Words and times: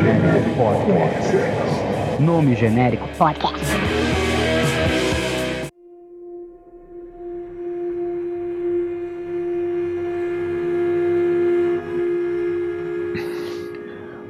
Podcast. 0.00 1.36
Nome 2.18 2.56
genérico 2.56 3.06
podcast. 3.18 3.66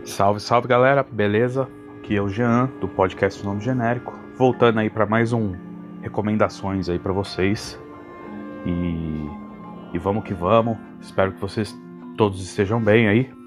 Salve, 0.04 0.40
salve 0.40 0.66
galera, 0.66 1.04
beleza? 1.04 1.68
Aqui 1.98 2.16
é 2.16 2.20
o 2.20 2.28
Jean 2.28 2.68
do 2.80 2.88
podcast 2.88 3.44
Nome 3.44 3.60
Genérico, 3.60 4.18
voltando 4.36 4.80
aí 4.80 4.90
para 4.90 5.06
mais 5.06 5.32
um 5.32 5.54
recomendações 6.02 6.88
aí 6.88 6.98
para 6.98 7.12
vocês. 7.12 7.80
E, 8.66 9.30
e 9.94 9.98
vamos 10.00 10.24
que 10.24 10.34
vamos. 10.34 10.76
Espero 11.00 11.30
que 11.32 11.40
vocês 11.40 11.72
todos 12.16 12.42
estejam 12.42 12.82
bem 12.82 13.06
aí. 13.06 13.39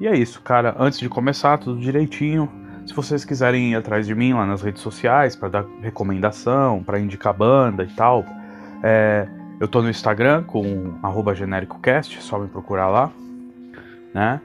E 0.00 0.06
é 0.06 0.16
isso, 0.16 0.40
cara. 0.42 0.74
Antes 0.78 0.98
de 0.98 1.08
começar, 1.08 1.58
tudo 1.58 1.80
direitinho. 1.80 2.50
Se 2.86 2.92
vocês 2.92 3.24
quiserem 3.24 3.72
ir 3.72 3.76
atrás 3.76 4.06
de 4.06 4.14
mim 4.14 4.34
lá 4.34 4.44
nas 4.44 4.60
redes 4.60 4.82
sociais 4.82 5.34
para 5.34 5.48
dar 5.48 5.64
recomendação, 5.80 6.82
para 6.82 6.98
indicar 6.98 7.32
banda 7.32 7.84
e 7.84 7.94
tal, 7.94 8.24
é, 8.82 9.26
eu 9.58 9.66
tô 9.66 9.80
no 9.80 9.88
Instagram 9.88 10.42
com 10.42 10.98
genéricocast, 11.34 12.20
só 12.20 12.38
me 12.38 12.48
procurar 12.48 12.88
lá, 12.88 13.10
né? 14.12 14.40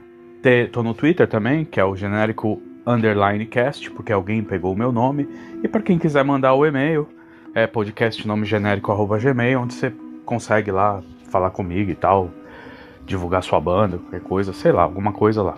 Tô 0.72 0.82
no 0.82 0.94
Twitter 0.94 1.28
também, 1.28 1.66
que 1.66 1.78
é 1.78 1.84
o 1.84 1.94
genérico 1.94 2.62
underline 2.86 3.44
cast, 3.44 3.90
porque 3.90 4.12
alguém 4.12 4.42
pegou 4.42 4.72
o 4.72 4.76
meu 4.76 4.90
nome. 4.90 5.28
E 5.62 5.68
para 5.68 5.82
quem 5.82 5.98
quiser 5.98 6.24
mandar 6.24 6.54
o 6.54 6.64
e-mail, 6.64 7.06
é 7.54 7.66
podcast 7.66 8.26
nome 8.26 8.46
genérico 8.46 8.94
gmail, 9.18 9.60
onde 9.60 9.74
você 9.74 9.92
consegue 10.24 10.70
lá 10.70 11.02
falar 11.28 11.50
comigo 11.50 11.90
e 11.90 11.94
tal, 11.94 12.30
divulgar 13.06 13.42
sua 13.42 13.60
banda, 13.60 13.98
qualquer 13.98 14.20
coisa, 14.20 14.52
sei 14.52 14.72
lá, 14.72 14.82
alguma 14.82 15.12
coisa 15.12 15.42
lá, 15.42 15.56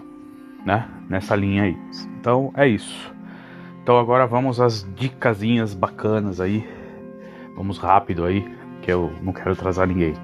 né? 0.64 0.88
Nessa 1.08 1.36
linha 1.36 1.64
aí. 1.64 1.76
Então 2.20 2.52
é 2.56 2.66
isso. 2.66 3.12
Então 3.82 3.98
agora 3.98 4.26
vamos 4.26 4.60
às 4.60 4.86
dicasinhas 4.94 5.74
bacanas 5.74 6.40
aí. 6.40 6.66
Vamos 7.56 7.78
rápido 7.78 8.24
aí, 8.24 8.46
que 8.80 8.90
eu 8.90 9.12
não 9.22 9.32
quero 9.32 9.52
atrasar 9.52 9.86
ninguém. 9.86 10.14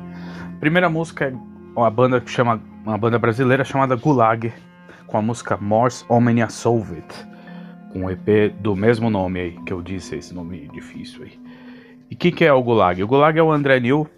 Primeira 0.61 0.89
música 0.89 1.27
é 1.27 1.35
uma 1.77 1.91
banda 1.91 2.21
que 2.21 2.31
chama 2.31 2.61
uma 2.85 2.97
banda 2.97 3.19
brasileira 3.19 3.65
chamada 3.65 3.95
Gulag, 3.97 4.53
com 5.07 5.19
a 5.19 5.23
música 5.23 5.57
Morse 5.57 6.05
Omnia 6.09 6.49
Solvit, 6.49 7.27
com 7.93 8.05
o 8.05 8.11
EP 8.11 8.53
do 8.61 8.75
mesmo 8.75 9.11
nome 9.11 9.41
aí, 9.41 9.59
que 9.67 9.73
eu 9.73 9.83
disse, 9.83 10.17
esse 10.17 10.35
nome 10.35 10.69
difícil 10.73 11.25
aí. 11.25 11.39
E 12.11 12.15
o 12.15 12.17
que, 12.19 12.33
que 12.33 12.45
é 12.45 12.53
o 12.53 12.63
Gulag? 12.63 13.03
O 13.03 13.07
Gulag 13.07 13.39
é 13.39 13.43
o 13.43 13.53
André 13.53 13.81
New, 13.81 14.09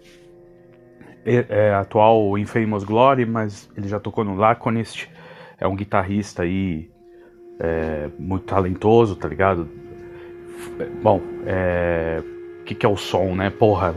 é, 1.25 1.45
é 1.49 1.73
atual 1.73 2.37
Infamous 2.37 2.83
Glory, 2.83 3.25
mas 3.25 3.69
ele 3.75 3.87
já 3.87 3.99
tocou 3.99 4.23
no 4.23 4.35
Laconist. 4.35 5.09
É 5.59 5.67
um 5.67 5.75
guitarrista 5.75 6.43
aí 6.43 6.89
é, 7.59 8.09
muito 8.17 8.45
talentoso, 8.45 9.15
tá 9.15 9.27
ligado? 9.27 9.69
Bom, 11.01 11.17
o 11.17 11.43
é, 11.45 12.23
que, 12.65 12.73
que 12.73 12.85
é 12.85 12.89
o 12.89 12.97
som, 12.97 13.35
né? 13.35 13.49
Porra, 13.49 13.93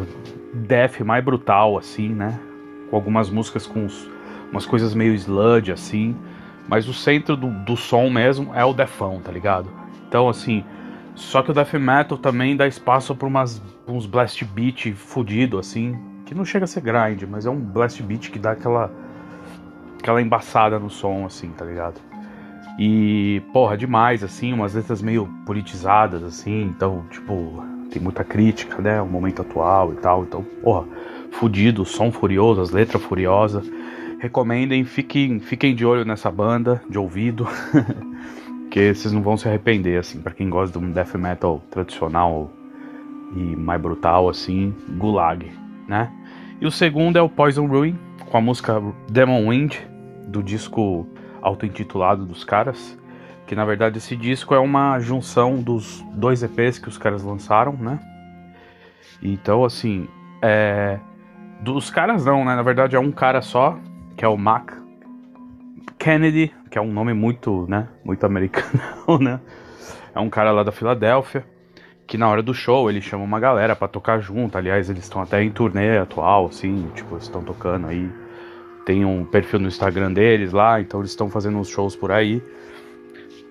death 0.53 1.01
mais 1.01 1.25
brutal, 1.25 1.79
assim, 1.79 2.09
né? 2.09 2.39
Com 2.91 2.97
algumas 2.97 3.31
músicas 3.31 3.67
com 3.67 3.85
uns, 3.85 4.11
umas 4.51 4.67
coisas 4.67 4.95
meio 4.95 5.15
sludge, 5.15 5.73
assim. 5.73 6.17
Mas 6.69 6.89
o 6.89 6.95
centro 6.95 7.37
do, 7.37 7.49
do 7.65 7.77
som 7.77 8.09
mesmo 8.11 8.55
é 8.55 8.65
o 8.65 8.73
defão, 8.73 9.21
tá 9.21 9.31
ligado? 9.31 9.71
Então, 10.09 10.29
assim, 10.29 10.65
só 11.15 11.43
que 11.43 11.51
o 11.51 11.55
death 11.55 11.75
metal 11.75 12.19
também 12.19 12.57
dá 12.57 12.67
espaço 12.67 13.15
para 13.15 13.29
umas 13.29 13.63
uns 13.87 14.07
blast 14.07 14.45
beat 14.45 14.93
fudido 14.95 15.59
assim, 15.59 15.95
que 16.25 16.35
não 16.35 16.45
chega 16.45 16.65
a 16.65 16.69
ser 16.69 16.81
grind, 16.81 17.23
mas 17.29 17.47
é 17.47 17.51
um 17.51 17.61
blast 17.61 18.03
beat 18.03 18.31
que 18.31 18.39
dá 18.39 18.53
aquela 18.53 18.91
aquela 19.99 20.21
embaçada 20.21 20.79
no 20.79 20.91
som 20.91 21.25
assim, 21.25 21.49
tá 21.51 21.65
ligado? 21.65 22.01
E 22.79 23.43
porra, 23.53 23.77
demais 23.77 24.23
assim, 24.23 24.53
umas 24.53 24.75
letras 24.75 25.01
meio 25.01 25.27
politizadas 25.47 26.23
assim, 26.23 26.63
então, 26.63 27.05
tipo, 27.11 27.65
tem 27.91 28.03
muita 28.03 28.25
crítica, 28.25 28.83
né, 28.83 29.01
o 29.01 29.07
momento 29.07 29.43
atual 29.43 29.93
e 29.93 29.97
tal, 29.97 30.25
então, 30.25 30.45
porra, 30.63 30.87
fudido, 31.33 31.85
som 31.85 32.11
furioso, 32.11 32.61
as 32.61 32.71
letras 32.71 33.03
furiosas. 33.03 33.71
Recomendem, 34.19 34.85
fiquem, 34.85 35.39
fiquem 35.39 35.75
de 35.75 35.85
olho 35.85 36.05
nessa 36.05 36.31
banda, 36.31 36.83
de 36.89 36.99
ouvido. 36.99 37.47
Porque 38.65 38.93
vocês 38.93 39.13
não 39.13 39.23
vão 39.23 39.37
se 39.37 39.47
arrepender, 39.47 39.99
assim, 39.99 40.21
para 40.21 40.33
quem 40.33 40.51
gosta 40.51 40.77
de 40.77 40.85
um 40.85 40.91
death 40.91 41.15
metal 41.15 41.63
tradicional 41.71 42.51
e 43.37 43.57
mais 43.57 43.81
brutal, 43.81 44.29
assim, 44.29 44.75
Gulag, 44.97 45.49
né? 45.87 46.11
E 46.61 46.67
o 46.67 46.71
segundo 46.71 47.17
é 47.17 47.23
o 47.23 47.29
Poison 47.29 47.67
Ruin, 47.67 47.99
com 48.31 48.37
a 48.37 48.41
música 48.41 48.81
Demon 49.11 49.49
Wind, 49.49 49.77
do 50.29 50.43
disco 50.43 51.07
auto-intitulado 51.43 52.25
dos 52.25 52.45
caras. 52.45 52.99
Que 53.47 53.55
na 53.55 53.65
verdade 53.65 53.99
esse 53.99 54.17
disco 54.17 54.55
é 54.55 54.59
uma 54.59 54.99
junção 55.01 55.63
dos 55.63 56.03
dois 56.15 56.43
EPs 56.43 56.79
que 56.79 56.89
os 56.89 56.97
caras 56.97 57.23
lançaram, 57.23 57.75
né? 57.75 57.99
Então, 59.23 59.65
assim, 59.65 60.09
é. 60.43 60.99
Dos 61.61 61.91
caras 61.91 62.25
não, 62.25 62.45
né? 62.45 62.57
Na 62.57 62.63
verdade 62.63 62.97
é 62.97 62.99
um 62.99 63.13
cara 63.13 63.41
só, 63.41 63.79
que 64.17 64.25
é 64.25 64.29
o 64.29 64.37
Mac 64.37 64.85
Kennedy, 65.99 66.53
que 66.71 66.77
é 66.77 66.83
um 66.83 66.93
nome 66.93 67.15
muito, 67.15 67.67
né, 67.67 67.89
muito 68.05 68.27
americano, 68.27 68.79
né? 69.21 69.41
É 70.15 70.21
um 70.21 70.29
cara 70.29 70.53
lá 70.53 70.63
da 70.63 70.71
Filadélfia, 70.71 71.45
que 72.07 72.19
na 72.19 72.29
hora 72.29 72.43
do 72.43 72.53
show 72.53 72.91
ele 72.91 73.01
chama 73.01 73.25
uma 73.25 73.41
galera 73.41 73.75
para 73.75 73.89
tocar 73.89 74.21
junto. 74.21 74.57
Aliás, 74.57 74.91
eles 74.91 75.05
estão 75.05 75.23
até 75.23 75.43
em 75.43 75.51
turnê 75.51 75.99
atual, 75.99 76.47
assim, 76.47 76.91
tipo, 76.95 77.17
estão 77.17 77.43
tocando 77.43 77.87
aí. 77.87 78.11
Tem 78.85 79.05
um 79.05 79.25
perfil 79.25 79.61
no 79.61 79.69
Instagram 79.69 80.13
deles 80.13 80.53
lá, 80.53 80.81
então 80.81 81.01
eles 81.01 81.11
estão 81.11 81.31
fazendo 81.31 81.59
uns 81.59 81.69
shows 81.69 81.97
por 81.97 82.13
aí. 82.13 82.43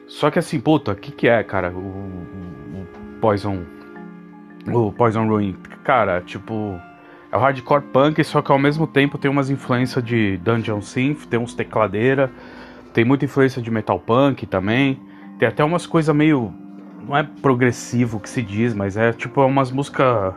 Só 0.07 0.29
que 0.29 0.37
assim, 0.37 0.59
puta, 0.59 0.91
o 0.91 0.95
que 0.95 1.11
que 1.11 1.27
é, 1.27 1.43
cara, 1.43 1.71
o, 1.71 1.79
o, 1.79 2.87
Poison 3.19 3.63
o 4.67 4.91
Poison 4.91 5.27
Ruin? 5.27 5.55
Cara, 5.83 6.21
tipo, 6.21 6.79
é 7.31 7.35
o 7.35 7.39
hardcore 7.39 7.81
punk, 7.91 8.23
só 8.23 8.41
que 8.41 8.51
ao 8.51 8.59
mesmo 8.59 8.85
tempo 8.85 9.17
tem 9.17 9.31
umas 9.31 9.49
influências 9.49 10.03
de 10.03 10.37
Dungeon 10.37 10.81
Synth, 10.81 11.25
tem 11.25 11.39
uns 11.39 11.55
tecladeira, 11.55 12.31
tem 12.93 13.03
muita 13.03 13.25
influência 13.25 13.59
de 13.59 13.71
metal 13.71 13.99
punk 13.99 14.45
também. 14.45 15.01
Tem 15.39 15.47
até 15.47 15.63
umas 15.63 15.87
coisas 15.87 16.15
meio. 16.15 16.53
Não 17.07 17.17
é 17.17 17.23
progressivo 17.23 18.19
que 18.19 18.29
se 18.29 18.41
diz, 18.41 18.73
mas 18.73 18.95
é 18.95 19.11
tipo 19.11 19.43
umas 19.45 19.71
músicas. 19.71 20.33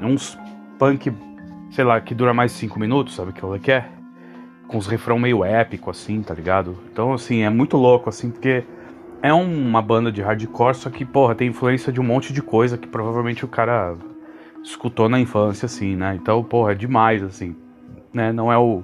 Uns 0.00 0.36
punk, 0.78 1.12
sei 1.70 1.84
lá, 1.84 2.00
que 2.00 2.14
dura 2.14 2.34
mais 2.34 2.52
de 2.52 2.58
5 2.58 2.78
minutos, 2.78 3.14
sabe 3.14 3.30
o 3.30 3.58
que 3.58 3.72
é? 3.72 3.88
Com 4.66 4.76
os 4.76 4.86
refrão 4.86 5.18
meio 5.18 5.44
épico, 5.44 5.88
assim, 5.90 6.20
tá 6.20 6.34
ligado? 6.34 6.76
Então, 6.92 7.12
assim, 7.12 7.42
é 7.42 7.50
muito 7.50 7.76
louco, 7.76 8.08
assim, 8.08 8.30
porque 8.30 8.64
é 9.22 9.32
uma 9.32 9.80
banda 9.80 10.10
de 10.10 10.20
hardcore, 10.20 10.74
só 10.74 10.90
que, 10.90 11.04
porra, 11.04 11.34
tem 11.34 11.48
influência 11.48 11.92
de 11.92 12.00
um 12.00 12.04
monte 12.04 12.32
de 12.32 12.42
coisa 12.42 12.76
que 12.76 12.88
provavelmente 12.88 13.44
o 13.44 13.48
cara 13.48 13.94
escutou 14.62 15.08
na 15.08 15.20
infância, 15.20 15.66
assim, 15.66 15.94
né? 15.94 16.16
Então, 16.20 16.42
porra, 16.42 16.72
é 16.72 16.74
demais, 16.74 17.22
assim, 17.22 17.54
né? 18.12 18.32
Não 18.32 18.52
é 18.52 18.58
o. 18.58 18.82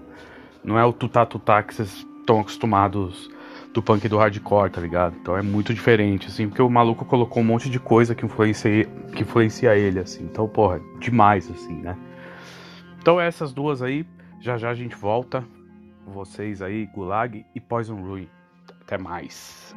Não 0.64 0.78
é 0.78 0.84
o 0.84 0.92
tutá 0.92 1.26
tutá 1.26 1.60
que 1.62 1.74
vocês 1.74 2.06
estão 2.20 2.38
acostumados 2.40 3.28
do 3.72 3.82
punk 3.82 4.04
e 4.04 4.08
do 4.08 4.18
hardcore, 4.18 4.70
tá 4.70 4.80
ligado? 4.80 5.16
Então 5.20 5.36
é 5.36 5.42
muito 5.42 5.72
diferente, 5.72 6.28
assim, 6.28 6.48
porque 6.48 6.62
o 6.62 6.68
maluco 6.68 7.04
colocou 7.04 7.42
um 7.42 7.46
monte 7.46 7.70
de 7.70 7.80
coisa 7.80 8.14
que 8.14 8.24
influencia, 8.24 8.84
que 9.14 9.22
influencia 9.22 9.74
ele, 9.76 9.98
assim. 9.98 10.24
Então, 10.24 10.48
porra, 10.48 10.80
demais, 10.98 11.50
assim, 11.50 11.74
né? 11.80 11.96
Então 12.98 13.20
essas 13.20 13.52
duas 13.52 13.82
aí, 13.82 14.06
já 14.40 14.56
já 14.56 14.70
a 14.70 14.74
gente 14.74 14.94
volta. 14.94 15.44
Vocês 16.06 16.60
aí, 16.60 16.86
Gulag 16.86 17.44
e 17.54 17.60
Poison 17.60 17.96
Ruin. 17.96 18.28
Até 18.82 18.98
mais. 18.98 19.74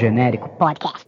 Genérico 0.00 0.48
podcast. 0.56 0.99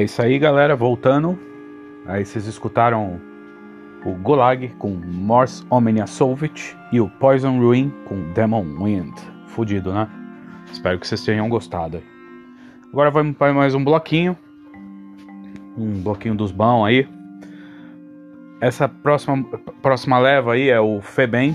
É 0.00 0.04
isso 0.04 0.22
aí, 0.22 0.38
galera. 0.38 0.74
Voltando. 0.74 1.38
Aí 2.06 2.24
vocês 2.24 2.46
escutaram 2.46 3.20
o 4.02 4.14
Gulag 4.14 4.68
com 4.78 4.88
Morse 4.88 5.62
Omnia 5.68 6.06
Solvit 6.06 6.74
e 6.90 6.98
o 6.98 7.10
Poison 7.10 7.58
Ruin 7.58 7.92
com 8.06 8.32
Demon 8.32 8.64
Wind. 8.82 9.14
Fudido, 9.48 9.92
né? 9.92 10.08
Espero 10.72 10.98
que 10.98 11.06
vocês 11.06 11.22
tenham 11.22 11.50
gostado. 11.50 12.02
Agora 12.90 13.10
vamos 13.10 13.36
para 13.36 13.52
mais 13.52 13.74
um 13.74 13.84
bloquinho. 13.84 14.34
Um 15.76 16.00
bloquinho 16.00 16.34
dos 16.34 16.50
bons 16.50 16.86
aí. 16.86 17.06
Essa 18.58 18.88
próxima, 18.88 19.44
próxima 19.82 20.18
leva 20.18 20.54
aí 20.54 20.70
é 20.70 20.80
o 20.80 21.02
Febem 21.02 21.54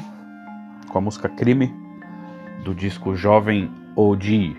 com 0.89 0.99
a 0.99 1.01
música 1.01 1.27
Crime 1.29 1.73
do 2.63 2.75
disco 2.75 3.15
Jovem 3.15 3.71
OG. 3.95 4.55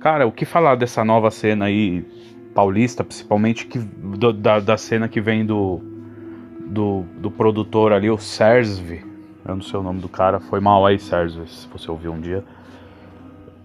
Cara, 0.00 0.26
o 0.26 0.32
que 0.32 0.44
falar 0.44 0.74
dessa 0.74 1.02
nova 1.02 1.30
cena 1.30 1.64
aí 1.64 2.04
paulista, 2.54 3.02
principalmente 3.02 3.66
que, 3.66 3.78
do, 3.78 4.32
da, 4.32 4.60
da 4.60 4.76
cena 4.76 5.08
que 5.08 5.20
vem 5.20 5.44
do, 5.44 5.80
do, 6.66 7.04
do 7.18 7.30
produtor 7.30 7.92
ali, 7.92 8.10
o 8.10 8.16
Sersv. 8.16 9.02
Eu 9.46 9.54
não 9.56 9.62
sei 9.62 9.78
o 9.78 9.82
nome 9.82 10.00
do 10.00 10.08
cara, 10.08 10.40
foi 10.40 10.60
mal 10.60 10.86
aí, 10.86 10.98
Sersv, 10.98 11.46
se 11.46 11.68
você 11.68 11.90
ouviu 11.90 12.12
um 12.12 12.20
dia. 12.20 12.44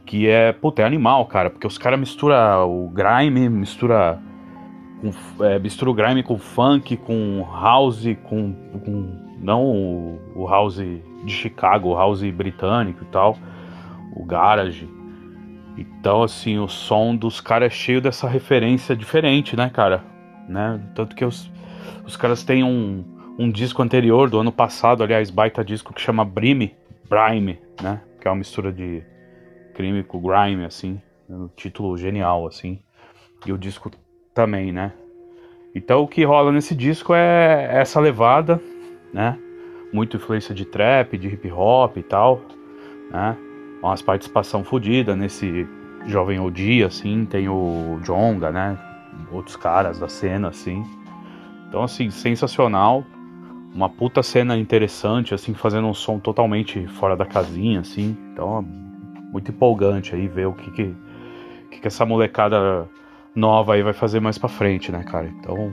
Que 0.05 0.27
é, 0.27 0.51
puta, 0.51 0.81
é 0.81 0.85
animal, 0.85 1.25
cara, 1.27 1.49
porque 1.49 1.67
os 1.67 1.77
caras 1.77 1.99
misturam 1.99 2.35
o 2.67 2.89
grime, 2.89 3.47
mistura, 3.47 4.19
com, 4.99 5.45
é, 5.45 5.59
mistura 5.59 5.91
o 5.91 5.93
grime 5.93 6.23
com 6.23 6.37
funk, 6.37 6.97
com 6.97 7.47
house, 7.51 8.05
com, 8.23 8.53
com 8.83 9.29
não 9.39 9.63
o, 9.63 10.19
o 10.35 10.47
house 10.47 10.81
de 11.23 11.31
Chicago, 11.31 11.89
o 11.89 11.95
house 11.95 12.23
britânico 12.31 13.03
e 13.03 13.07
tal, 13.07 13.37
o 14.15 14.25
garage. 14.25 14.89
Então, 15.79 16.23
assim, 16.23 16.57
o 16.57 16.67
som 16.67 17.15
dos 17.15 17.39
caras 17.39 17.67
é 17.67 17.75
cheio 17.75 18.01
dessa 18.01 18.27
referência 18.27 18.95
diferente, 18.95 19.55
né, 19.55 19.69
cara? 19.69 20.03
Né? 20.47 20.81
Tanto 20.95 21.15
que 21.15 21.23
os, 21.23 21.51
os 22.05 22.17
caras 22.17 22.43
têm 22.43 22.63
um, 22.63 23.03
um 23.37 23.49
disco 23.49 23.81
anterior, 23.81 24.29
do 24.29 24.39
ano 24.39 24.51
passado, 24.51 25.03
aliás, 25.03 25.29
baita 25.29 25.63
disco, 25.63 25.93
que 25.93 26.01
chama 26.01 26.25
Brime, 26.25 26.75
Grime, 27.09 27.59
né? 27.81 28.01
Que 28.19 28.27
é 28.27 28.31
uma 28.31 28.37
mistura 28.37 28.71
de 28.71 29.01
crime 29.73 30.03
com 30.03 30.19
grime, 30.21 30.65
assim. 30.65 31.01
Um 31.29 31.47
título 31.47 31.97
genial, 31.97 32.45
assim. 32.45 32.79
E 33.45 33.53
o 33.53 33.57
disco 33.57 33.89
também, 34.33 34.71
né? 34.71 34.91
Então 35.73 36.01
o 36.01 36.07
que 36.07 36.23
rola 36.23 36.51
nesse 36.51 36.75
disco 36.75 37.13
é 37.13 37.69
essa 37.71 37.99
levada, 37.99 38.61
né? 39.13 39.37
Muito 39.93 40.17
influência 40.17 40.53
de 40.53 40.65
trap, 40.65 41.17
de 41.17 41.27
hip 41.29 41.51
hop 41.51 41.97
e 41.97 42.03
tal, 42.03 42.41
né? 43.11 43.37
Umas 43.81 44.01
participação 44.01 44.63
fodida 44.63 45.15
nesse 45.15 45.67
Jovem 46.05 46.39
OG, 46.39 46.83
assim, 46.83 47.25
tem 47.25 47.47
o 47.47 47.99
Jonga, 48.03 48.51
né? 48.51 48.77
Outros 49.31 49.55
caras 49.55 49.99
da 49.99 50.07
cena, 50.07 50.49
assim. 50.49 50.83
Então, 51.67 51.83
assim, 51.83 52.09
sensacional. 52.09 53.05
Uma 53.73 53.87
puta 53.87 54.23
cena 54.23 54.57
interessante, 54.57 55.33
assim, 55.33 55.53
fazendo 55.53 55.87
um 55.87 55.93
som 55.93 56.19
totalmente 56.19 56.87
fora 56.87 57.15
da 57.15 57.25
casinha, 57.25 57.81
assim. 57.81 58.17
Então, 58.33 58.61
muito 59.31 59.51
empolgante 59.51 60.15
aí 60.15 60.27
ver 60.27 60.47
o 60.47 60.53
que 60.53 60.71
que, 60.71 60.95
que, 61.71 61.79
que 61.79 61.87
essa 61.87 62.05
molecada 62.05 62.89
nova 63.35 63.75
aí 63.75 63.83
vai 63.83 63.93
fazer 63.93 64.19
mais 64.19 64.37
pra 64.37 64.49
frente, 64.49 64.91
né, 64.91 65.03
cara? 65.03 65.27
Então, 65.27 65.71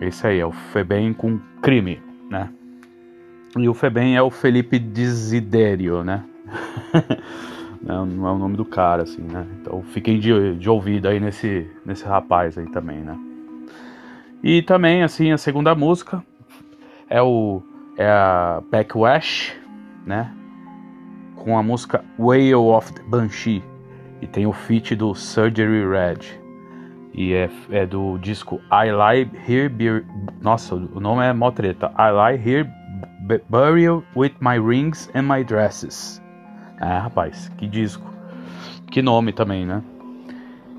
esse 0.00 0.26
aí 0.26 0.38
é 0.38 0.46
o 0.46 0.52
Febem 0.52 1.12
com 1.12 1.40
crime, 1.62 2.00
né? 2.30 2.50
E 3.58 3.68
o 3.68 3.74
Febem 3.74 4.16
é 4.16 4.22
o 4.22 4.30
Felipe 4.30 4.78
Desidério, 4.78 6.04
né? 6.04 6.24
Não, 7.82 8.06
não 8.06 8.28
é 8.28 8.32
o 8.32 8.38
nome 8.38 8.56
do 8.56 8.64
cara, 8.64 9.02
assim, 9.02 9.22
né? 9.22 9.46
Então 9.60 9.82
fiquem 9.82 10.18
de, 10.18 10.56
de 10.56 10.68
ouvido 10.68 11.08
aí 11.08 11.20
nesse, 11.20 11.70
nesse 11.84 12.04
rapaz 12.04 12.56
aí 12.56 12.70
também, 12.70 12.98
né? 12.98 13.18
E 14.42 14.62
também, 14.62 15.02
assim, 15.02 15.32
a 15.32 15.38
segunda 15.38 15.74
música 15.74 16.24
é 17.08 17.20
o 17.20 17.62
é 17.98 18.08
a 18.08 18.62
Backwash, 18.70 19.54
né? 20.06 20.32
Com 21.36 21.58
a 21.58 21.62
música 21.62 22.02
Whale 22.18 22.54
of 22.54 22.92
the 22.94 23.02
Banshee. 23.02 23.62
E 24.22 24.26
tem 24.26 24.46
o 24.46 24.52
feat 24.52 24.94
do 24.96 25.14
Surgery 25.14 25.86
Red. 25.86 26.40
E 27.12 27.34
é, 27.34 27.50
é 27.70 27.84
do 27.84 28.16
disco 28.18 28.60
I 28.70 28.90
Lie 28.90 29.30
Here 29.46 29.68
Be... 29.68 30.04
Nossa, 30.40 30.74
o 30.74 31.00
nome 31.00 31.24
é 31.24 31.32
mó 31.32 31.50
treta. 31.50 31.92
I 31.98 32.10
Lie 32.10 32.48
Here 32.48 32.70
Burial 33.48 34.02
With 34.16 34.34
My 34.40 34.58
Rings 34.58 35.10
and 35.14 35.22
My 35.22 35.44
Dresses. 35.44 36.22
É, 36.80 36.96
rapaz, 36.96 37.50
que 37.58 37.66
disco. 37.66 38.10
Que 38.90 39.02
nome 39.02 39.32
também, 39.32 39.66
né? 39.66 39.82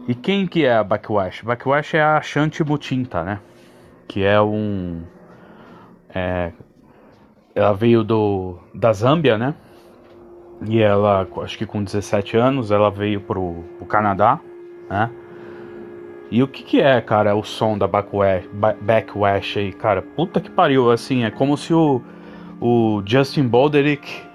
E 0.08 0.15
quem 0.15 0.48
que 0.48 0.65
é 0.65 0.75
a 0.75 0.84
Backwash? 0.84 1.43
Backwash 1.43 1.93
é 1.93 2.01
a 2.01 2.20
Shanti 2.22 2.63
Mutinta, 2.63 3.24
né? 3.24 3.39
Que 4.08 4.24
é 4.24 4.41
um... 4.41 5.03
É, 6.13 6.51
ela 7.53 7.74
veio 7.74 8.03
do, 8.03 8.58
da 8.74 8.91
Zâmbia, 8.91 9.38
né? 9.38 9.53
E 10.67 10.81
ela, 10.81 11.27
acho 11.43 11.58
que 11.58 11.65
com 11.65 11.84
17 11.84 12.36
anos, 12.36 12.72
ela 12.72 12.89
veio 12.89 13.22
pro, 13.22 13.63
pro 13.77 13.86
Canadá, 13.86 14.39
né? 14.89 15.10
E 16.31 16.41
o 16.41 16.48
que 16.48 16.63
que 16.63 16.81
é, 16.81 17.00
cara, 17.01 17.36
o 17.36 17.43
som 17.43 17.77
da 17.77 17.88
Backwash, 17.88 18.50
Backwash 18.81 19.58
aí, 19.58 19.74
cara? 19.74 20.01
Puta 20.01 20.39
que 20.39 20.50
pariu, 20.50 20.89
assim, 20.89 21.25
é 21.25 21.29
como 21.29 21.58
se 21.58 21.74
o, 21.74 22.01
o 22.60 23.03
Justin 23.05 23.48
Broderick, 23.48 24.30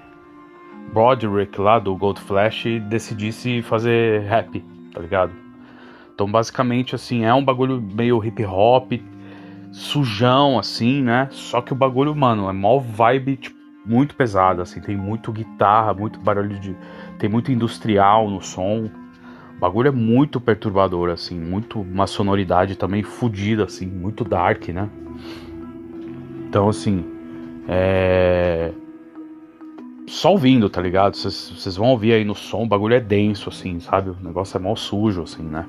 Broderick 0.97 1.61
lá 1.61 1.77
do 1.77 1.95
Gold 1.95 2.19
Flash 2.19 2.65
decidisse 2.89 3.61
fazer 3.61 4.21
rap, 4.21 4.65
tá 4.91 4.99
ligado? 4.99 5.31
Então, 6.11 6.25
basicamente, 6.25 6.95
assim, 6.95 7.23
é 7.23 7.31
um 7.31 7.45
bagulho 7.45 7.79
meio 7.79 8.25
hip 8.25 8.43
hop, 8.43 8.93
sujão, 9.71 10.57
assim, 10.57 11.03
né? 11.03 11.27
Só 11.29 11.61
que 11.61 11.71
o 11.71 11.75
bagulho, 11.75 12.15
mano, 12.15 12.49
é 12.49 12.51
mó 12.51 12.79
vibe, 12.79 13.35
tipo, 13.37 13.55
muito 13.85 14.15
pesado, 14.15 14.59
assim, 14.59 14.81
tem 14.81 14.97
muito 14.97 15.31
guitarra, 15.31 15.93
muito 15.93 16.19
barulho 16.19 16.59
de. 16.59 16.75
tem 17.19 17.29
muito 17.29 17.51
industrial 17.51 18.27
no 18.27 18.41
som. 18.41 18.89
O 19.55 19.59
bagulho 19.59 19.89
é 19.89 19.91
muito 19.91 20.41
perturbador, 20.41 21.11
assim, 21.11 21.39
muito 21.39 21.79
uma 21.79 22.07
sonoridade 22.07 22.75
também 22.75 23.03
fodida, 23.03 23.65
assim, 23.65 23.85
muito 23.85 24.23
dark, 24.23 24.69
né? 24.69 24.89
Então, 26.47 26.67
assim, 26.67 27.05
é. 27.67 28.71
Só 30.07 30.31
ouvindo, 30.31 30.69
tá 30.69 30.81
ligado? 30.81 31.17
Vocês 31.17 31.75
vão 31.75 31.89
ouvir 31.89 32.13
aí 32.13 32.23
no 32.23 32.33
som, 32.33 32.63
o 32.63 32.67
bagulho 32.67 32.95
é 32.95 32.99
denso, 32.99 33.49
assim, 33.49 33.79
sabe? 33.81 34.09
O 34.09 34.17
negócio 34.21 34.57
é 34.57 34.59
mal 34.59 34.75
sujo, 34.75 35.23
assim, 35.23 35.43
né? 35.43 35.65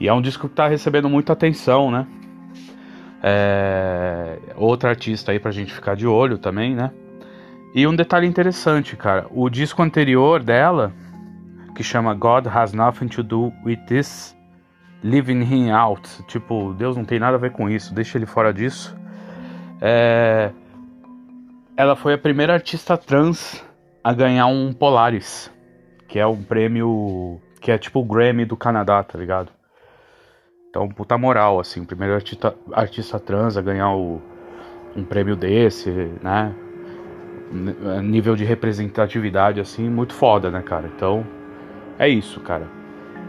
E 0.00 0.08
é 0.08 0.12
um 0.14 0.22
disco 0.22 0.48
que 0.48 0.54
tá 0.54 0.66
recebendo 0.66 1.10
muita 1.10 1.34
atenção, 1.34 1.90
né? 1.90 2.06
É... 3.22 4.38
Outra 4.56 4.88
artista 4.90 5.30
aí 5.30 5.38
pra 5.38 5.50
gente 5.50 5.72
ficar 5.72 5.94
de 5.94 6.06
olho 6.06 6.38
também, 6.38 6.74
né? 6.74 6.90
E 7.74 7.86
um 7.86 7.94
detalhe 7.94 8.26
interessante, 8.26 8.96
cara. 8.96 9.26
O 9.30 9.50
disco 9.50 9.82
anterior 9.82 10.42
dela 10.42 10.92
que 11.74 11.82
chama 11.82 12.14
God 12.14 12.46
Has 12.46 12.72
Nothing 12.72 13.08
to 13.08 13.22
Do 13.22 13.52
with 13.64 13.78
This, 13.86 14.34
Leaving 15.02 15.42
Him 15.42 15.70
Out. 15.70 16.22
Tipo, 16.28 16.72
Deus 16.72 16.96
não 16.96 17.04
tem 17.04 17.18
nada 17.18 17.36
a 17.36 17.40
ver 17.40 17.52
com 17.52 17.68
isso, 17.68 17.92
deixa 17.92 18.16
ele 18.16 18.26
fora 18.26 18.54
disso. 18.54 18.96
É... 19.82 20.50
Ela 21.76 21.96
foi 21.96 22.14
a 22.14 22.18
primeira 22.18 22.52
artista 22.52 22.96
trans 22.96 23.64
a 24.02 24.12
ganhar 24.12 24.46
um 24.46 24.72
Polaris, 24.72 25.50
que 26.06 26.20
é 26.20 26.26
um 26.26 26.40
prêmio 26.40 27.40
que 27.60 27.72
é 27.72 27.76
tipo 27.76 27.98
o 27.98 28.04
Grammy 28.04 28.44
do 28.44 28.56
Canadá, 28.56 29.02
tá 29.02 29.18
ligado? 29.18 29.50
Então, 30.70 30.88
puta 30.88 31.18
moral, 31.18 31.58
assim, 31.58 31.84
primeiro 31.84 32.14
artista, 32.14 32.54
artista 32.72 33.18
trans 33.18 33.56
a 33.56 33.62
ganhar 33.62 33.92
o, 33.92 34.22
um 34.94 35.02
prêmio 35.02 35.34
desse, 35.34 35.90
né? 36.22 36.54
Nível 38.04 38.36
de 38.36 38.44
representatividade, 38.44 39.60
assim, 39.60 39.88
muito 39.88 40.14
foda, 40.14 40.52
né, 40.52 40.62
cara? 40.62 40.88
Então, 40.94 41.26
é 41.98 42.08
isso, 42.08 42.40
cara. 42.40 42.68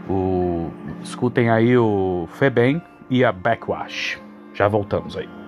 O... 0.08 0.70
Escutem 1.02 1.50
aí 1.50 1.76
o 1.76 2.28
Febem 2.30 2.80
e 3.10 3.24
a 3.24 3.32
Backwash. 3.32 4.20
Já 4.54 4.68
voltamos 4.68 5.16
aí. 5.16 5.45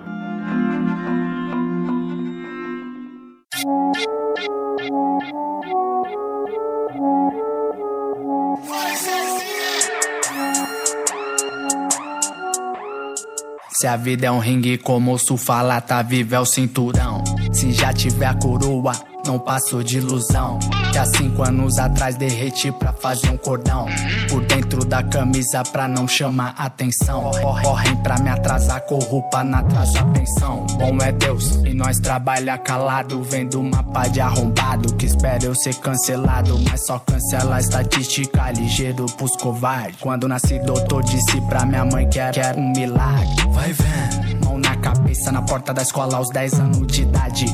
Se 13.78 13.86
a 13.86 13.96
vida 13.96 14.26
é 14.26 14.30
um 14.32 14.40
ringue, 14.40 14.76
como 14.76 15.12
o 15.12 15.36
fala, 15.36 15.80
tá 15.80 16.02
é 16.34 16.40
o 16.40 16.44
cinturão. 16.44 17.22
Se 17.52 17.70
já 17.70 17.92
tiver 17.92 18.26
a 18.26 18.34
coroa, 18.34 18.90
não 19.28 19.38
passou 19.38 19.82
de 19.82 19.98
ilusão. 19.98 20.58
Que 20.90 20.98
há 20.98 21.04
cinco 21.04 21.42
anos 21.42 21.78
atrás 21.78 22.16
derreti 22.16 22.72
pra 22.72 22.92
fazer 22.94 23.28
um 23.28 23.36
cordão. 23.36 23.86
Por 24.28 24.42
dentro 24.46 24.84
da 24.86 25.02
camisa 25.02 25.62
pra 25.62 25.86
não 25.86 26.08
chamar 26.08 26.54
atenção. 26.56 27.30
Correm 27.62 27.94
pra 27.96 28.18
me 28.18 28.30
atrasar, 28.30 28.80
corrupa 28.86 29.44
na 29.44 29.58
atrasa 29.58 30.02
pensão. 30.06 30.66
Bom 30.78 30.96
é 31.02 31.12
Deus, 31.12 31.56
e 31.66 31.74
nós 31.74 32.00
trabalha 32.00 32.56
calado. 32.56 33.22
Vendo 33.22 33.60
uma 33.60 33.82
pá 33.82 34.08
de 34.08 34.20
arrombado 34.20 34.94
que 34.94 35.04
espera 35.04 35.44
eu 35.44 35.54
ser 35.54 35.74
cancelado. 35.74 36.58
Mas 36.60 36.86
só 36.86 36.98
cancela 36.98 37.56
a 37.56 37.60
estatística, 37.60 38.50
ligeiro 38.52 39.04
pros 39.16 39.36
covardes. 39.36 40.00
Quando 40.00 40.26
nasci, 40.26 40.58
doutor 40.60 41.04
disse 41.04 41.38
pra 41.42 41.66
minha 41.66 41.84
mãe 41.84 42.08
que 42.08 42.18
era 42.18 42.58
um 42.58 42.72
milagre. 42.72 43.46
Vai 43.50 43.72
vendo, 43.74 44.46
mão 44.46 44.58
na 44.58 44.74
cabeça, 44.76 45.30
na 45.30 45.42
porta 45.42 45.74
da 45.74 45.82
escola 45.82 46.16
aos 46.16 46.30
10 46.30 46.54
anos 46.54 46.86
de 46.86 47.02
idade. 47.02 47.46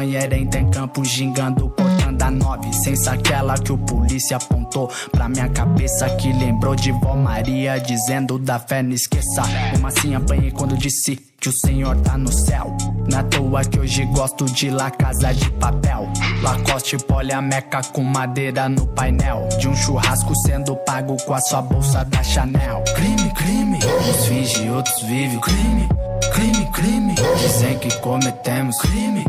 Era 0.00 0.38
entrar 0.38 0.60
em 0.60 0.70
campo 0.70 1.04
gingando 1.04 1.68
portando 1.70 2.24
a 2.24 2.30
nove. 2.30 2.72
Sem 2.72 2.94
aquela 3.08 3.54
que 3.54 3.72
o 3.72 3.78
polícia 3.78 4.36
apontou 4.36 4.90
pra 5.10 5.28
minha 5.28 5.48
cabeça. 5.48 6.08
Que 6.10 6.32
lembrou 6.32 6.74
de 6.74 6.92
vó 6.92 7.14
Maria 7.14 7.78
dizendo 7.78 8.38
da 8.38 8.58
fé, 8.58 8.82
não 8.82 8.92
esqueça. 8.92 9.42
Uma 9.76 9.88
assim 9.88 10.14
apanhei 10.14 10.50
quando 10.50 10.76
disse 10.76 11.16
que 11.40 11.48
o 11.48 11.52
Senhor 11.52 11.96
tá 12.02 12.16
no 12.16 12.32
céu. 12.32 12.76
Na 13.10 13.22
toa 13.22 13.64
que 13.64 13.78
hoje 13.78 14.04
gosto 14.06 14.44
de 14.46 14.70
La 14.70 14.90
Casa 14.90 15.32
de 15.32 15.50
Papel. 15.52 16.08
Lacoste 16.42 16.96
a 17.32 17.42
meca 17.42 17.80
com 17.92 18.02
madeira 18.02 18.68
no 18.68 18.86
painel. 18.86 19.48
De 19.58 19.68
um 19.68 19.74
churrasco 19.74 20.34
sendo 20.46 20.76
pago 20.76 21.16
com 21.24 21.34
a 21.34 21.40
sua 21.40 21.62
bolsa 21.62 22.04
da 22.04 22.22
Chanel. 22.22 22.82
Crime, 22.94 23.30
crime. 23.34 23.78
Uns 24.08 24.26
finge, 24.26 24.68
outros 24.70 25.00
vivem. 25.02 25.40
Crime, 25.40 25.88
crime, 26.32 26.70
crime. 26.72 27.14
Dizem 27.40 27.78
que 27.78 27.94
cometemos 28.00 28.76
crime. 28.78 29.24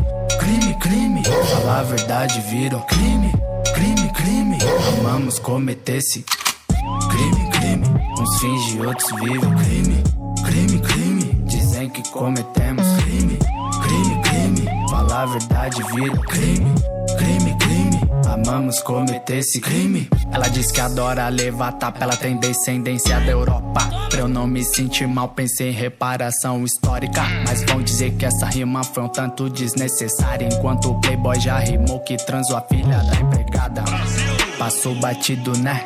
Crime, 0.50 0.74
crime, 0.80 1.22
falar 1.22 1.78
a 1.78 1.82
verdade 1.84 2.40
viram 2.40 2.80
crime, 2.80 3.32
crime, 3.72 4.10
crime. 4.12 4.58
Amamos 4.98 5.38
cometer 5.38 5.98
esse 5.98 6.24
crime, 7.08 7.50
crime. 7.52 7.84
Uns 8.18 8.40
finge, 8.40 8.84
outros 8.84 9.12
vivem 9.20 9.38
crime, 9.38 10.02
crime, 10.44 10.80
crime. 10.80 11.44
Dizem 11.46 11.88
que 11.88 12.02
cometemos 12.10 12.84
crime, 13.04 13.38
crime, 13.80 14.22
crime. 14.22 14.88
Falar 14.88 15.22
a 15.22 15.26
verdade 15.26 15.80
vira 15.94 16.18
crime, 16.18 16.74
crime, 17.20 17.54
crime. 17.58 18.00
Amamos 18.26 18.80
cometer 18.80 19.38
esse 19.38 19.60
crime. 19.60 20.08
Ela 20.32 20.48
diz 20.48 20.72
que 20.72 20.80
adora 20.80 21.28
levar 21.28 21.72
tapa, 21.72 22.02
ela 22.02 22.16
tem 22.16 22.36
descendência 22.36 23.20
da 23.20 23.30
Europa. 23.30 23.80
Pra 24.08 24.20
eu 24.20 24.28
não 24.28 24.46
me 24.46 24.64
sentir 24.64 25.06
mal, 25.06 25.28
pensei 25.28 25.70
em 25.70 25.72
reparação 25.72 26.64
histórica. 26.64 27.22
Mas 27.46 27.62
vão 27.64 27.82
dizer 27.82 28.12
que 28.12 28.24
essa 28.24 28.46
rima 28.46 28.82
foi 28.82 29.02
um 29.02 29.08
tanto 29.08 29.50
desnecessária. 29.50 30.48
Enquanto 30.50 30.90
o 30.90 31.00
Playboy 31.00 31.38
já 31.38 31.58
rimou 31.58 32.00
que 32.00 32.16
transou 32.16 32.56
a 32.56 32.62
filha 32.62 32.98
da 32.98 33.16
empregada. 33.16 33.84
Passou 34.60 34.94
batido, 34.96 35.56
né? 35.56 35.82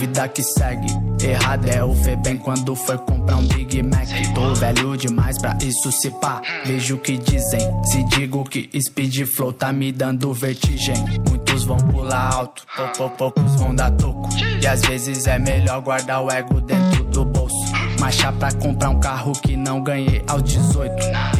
Vida 0.00 0.26
que 0.26 0.42
segue. 0.42 0.88
Errado 1.22 1.68
é 1.68 1.84
o 1.84 1.94
Febem 1.94 2.36
quando 2.36 2.74
foi 2.74 2.98
comprar 2.98 3.36
um 3.36 3.46
Big 3.46 3.80
Mac. 3.84 4.08
Tô 4.34 4.52
velho 4.52 4.96
demais 4.96 5.38
pra 5.38 5.56
isso 5.62 5.92
se 5.92 6.10
pá. 6.10 6.42
Vejo 6.64 6.96
o 6.96 6.98
que 6.98 7.16
dizem. 7.18 7.60
Se 7.84 8.02
digo 8.02 8.42
que 8.42 8.68
Speed 8.82 9.26
Flow 9.26 9.52
tá 9.52 9.72
me 9.72 9.92
dando 9.92 10.32
vertigem. 10.32 10.96
Muitos 11.28 11.62
vão 11.62 11.76
pular 11.76 12.34
alto, 12.34 12.66
pouco, 12.96 13.16
poucos 13.16 13.54
vão 13.54 13.72
dar 13.72 13.92
toco. 13.92 14.28
E 14.60 14.66
às 14.66 14.82
vezes 14.82 15.28
é 15.28 15.38
melhor 15.38 15.80
guardar 15.80 16.20
o 16.20 16.28
ego 16.28 16.60
dentro 16.60 17.04
do 17.04 17.24
bolso. 17.24 17.72
Marchar 18.00 18.32
pra 18.32 18.52
comprar 18.54 18.90
um 18.90 18.98
carro 18.98 19.34
que 19.34 19.56
não 19.56 19.80
ganhei 19.80 20.20
aos 20.26 20.42
18. 20.42 20.94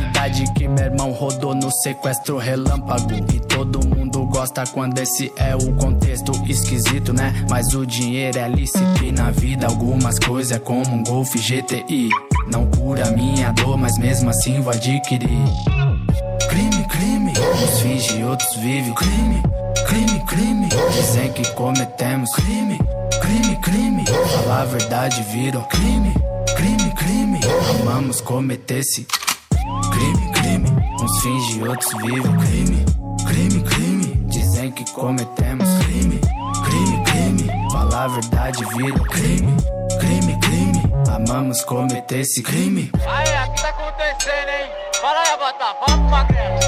Idade 0.09 0.45
que 0.55 0.69
meu 0.69 0.85
irmão 0.85 1.11
rodou 1.11 1.53
no 1.53 1.69
sequestro 1.83 2.39
relâmpago. 2.39 3.13
E 3.35 3.41
todo 3.41 3.85
mundo 3.85 4.06
gosta 4.37 4.65
quando 4.67 4.99
esse 4.99 5.33
é 5.35 5.57
o 5.57 5.73
contexto 5.77 6.31
esquisito, 6.47 7.11
né? 7.11 7.47
Mas 7.49 7.73
o 7.73 7.87
dinheiro 7.87 8.39
é 8.39 8.47
lícito 8.47 9.03
e 9.03 9.11
na 9.11 9.31
vida 9.31 9.67
algumas 9.67 10.19
coisas 10.19 10.53
é 10.55 10.59
como 10.59 10.95
um 10.95 11.03
Golf 11.03 11.35
GTI. 11.35 12.11
Não 12.47 12.67
cura 12.67 13.11
minha 13.13 13.51
dor, 13.53 13.79
mas 13.79 13.97
mesmo 13.97 14.29
assim 14.29 14.61
vou 14.61 14.75
adquirir. 14.75 15.27
Crime, 16.51 16.85
crime, 16.87 17.33
uns 17.65 17.81
finge, 17.81 18.23
outros 18.25 18.55
vivem. 18.57 18.93
Crime, 18.93 19.43
crime, 19.87 20.21
crime, 20.27 20.69
dizem 20.93 21.33
que 21.33 21.51
cometemos 21.53 22.31
crime, 22.33 22.79
crime, 23.23 23.57
crime. 23.63 24.05
Falar 24.05 24.61
a 24.61 24.65
verdade 24.67 25.23
viram 25.33 25.63
crime, 25.63 26.13
crime, 26.55 26.95
crime. 26.95 27.41
Amamos 27.81 28.21
cometer 28.21 28.81
esse 28.81 29.07
crime, 29.93 30.33
crime. 30.35 30.69
Uns 31.01 31.23
finge, 31.23 31.67
outros 31.67 31.91
vivem. 32.03 32.37
Crime, 32.37 32.85
crime, 33.25 33.63
crime. 33.63 33.86
Cometemos 34.97 35.69
crime, 35.85 36.19
crime, 36.65 37.05
crime. 37.05 37.71
Falar 37.71 38.05
a 38.05 38.09
verdade 38.09 38.65
viram 38.77 39.05
crime, 39.05 39.55
crime, 40.01 40.41
crime. 40.41 40.83
Amamos 41.15 41.63
cometer 41.65 42.21
esse 42.21 42.43
crime. 42.43 42.91
Aí, 43.07 43.47
o 43.47 43.53
que 43.53 43.61
tá 43.61 43.69
acontecendo, 43.69 44.49
hein? 44.49 44.71
Fala 44.99 45.21
aí, 45.21 45.31
Avatar, 45.33 45.77
fala 45.85 45.99
pro 45.99 46.11
Magrelo. 46.11 46.59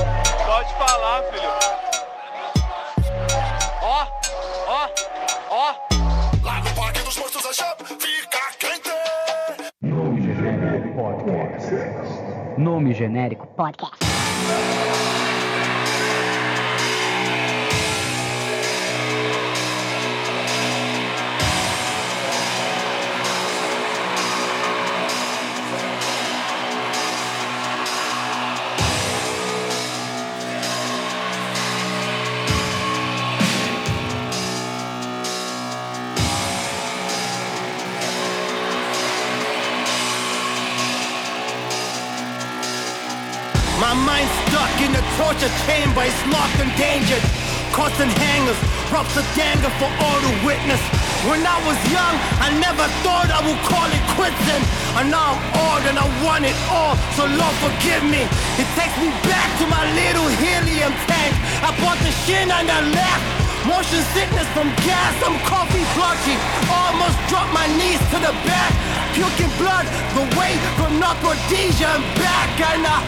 Pode 0.45 0.75
falar, 0.75 1.23
filho. 1.33 1.49
Ó, 3.83 4.07
ó, 4.67 4.89
ó. 5.51 5.75
Lá 6.45 6.61
no 6.61 6.75
Parque 6.75 7.01
dos 7.01 7.17
Mortos 7.17 7.47
a 7.47 7.53
chapa 7.55 7.83
fica 7.87 8.39
quente. 8.59 8.91
Nome 12.59 12.93
genérico 12.93 13.47
podcast. 13.57 13.98
My 43.79 43.95
mind's 43.95 44.31
stuck 44.51 44.75
in 44.83 44.91
a 44.91 45.03
torture 45.15 45.53
chamber, 45.63 46.03
it's 46.03 46.19
locked 46.27 46.59
and 46.59 46.71
endangered. 46.75 47.23
Constant 47.71 48.11
hangers, 48.19 48.59
ropes 48.91 49.15
of 49.15 49.23
danger 49.39 49.71
for 49.79 49.87
all 50.03 50.19
to 50.19 50.33
witness. 50.43 50.83
When 51.31 51.47
I 51.47 51.59
was 51.63 51.79
young, 51.87 52.15
I 52.43 52.51
never 52.59 52.87
thought 53.07 53.31
I 53.31 53.39
would 53.47 53.61
call 53.71 53.87
it 53.87 54.05
quits 54.19 54.43
and 54.51 54.65
and 54.99 55.15
now 55.15 55.39
I'm 55.39 55.43
old 55.63 55.83
and 55.87 55.95
I 55.95 56.07
want 56.27 56.43
it 56.43 56.59
all, 56.67 56.99
so 57.15 57.23
Lord 57.23 57.55
forgive 57.63 58.03
me. 58.03 58.27
It 58.59 58.67
takes 58.75 58.99
me 58.99 59.15
back 59.31 59.47
to 59.63 59.65
my 59.71 59.87
little 59.95 60.27
helium 60.27 60.91
tank. 61.07 61.39
I 61.63 61.71
bought 61.79 62.03
the 62.03 62.11
shin 62.27 62.51
and 62.51 62.67
I 62.67 62.83
left. 62.83 63.23
Motion 63.63 64.03
sickness 64.11 64.49
from 64.59 64.75
gas, 64.83 65.15
I'm 65.23 65.39
coffee 65.47 65.87
blotchy. 65.95 66.35
Almost 66.67 67.15
dropped 67.31 67.55
my 67.55 67.71
knees 67.79 68.03
to 68.11 68.19
the 68.19 68.35
back. 68.43 68.75
Puking 69.15 69.55
blood, 69.55 69.87
the 70.19 70.27
way 70.35 70.59
from 70.75 70.99
North 70.99 71.23
Rhodesia 71.23 71.95
and 71.95 72.07
back. 72.19 72.51
And 72.59 72.83
I, 72.83 72.99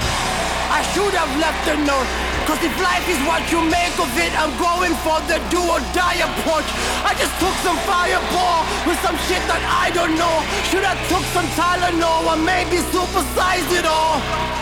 I 0.71 0.83
should 0.95 1.15
have 1.19 1.33
left 1.43 1.67
a 1.67 1.77
note. 1.83 2.07
Cause 2.47 2.63
if 2.63 2.75
life 2.79 3.07
is 3.11 3.19
what 3.27 3.43
you 3.51 3.59
make 3.61 3.97
of 3.99 4.11
it, 4.15 4.31
I'm 4.39 4.55
going 4.55 4.95
for 5.03 5.19
the 5.27 5.43
do 5.51 5.59
or 5.59 5.83
die 5.91 6.23
approach. 6.23 6.69
I 7.03 7.13
just 7.19 7.35
took 7.43 7.55
some 7.67 7.79
fireball 7.91 8.63
with 8.87 8.99
some 9.03 9.19
shit 9.27 9.43
that 9.51 9.63
I 9.67 9.91
don't 9.91 10.15
know. 10.15 10.37
Should 10.71 10.87
have 10.87 10.99
took 11.11 11.27
some 11.35 11.47
Tylenol 11.59 12.31
or 12.31 12.39
maybe 12.39 12.79
supersized 12.95 13.71
it 13.75 13.87
all. 13.87 14.60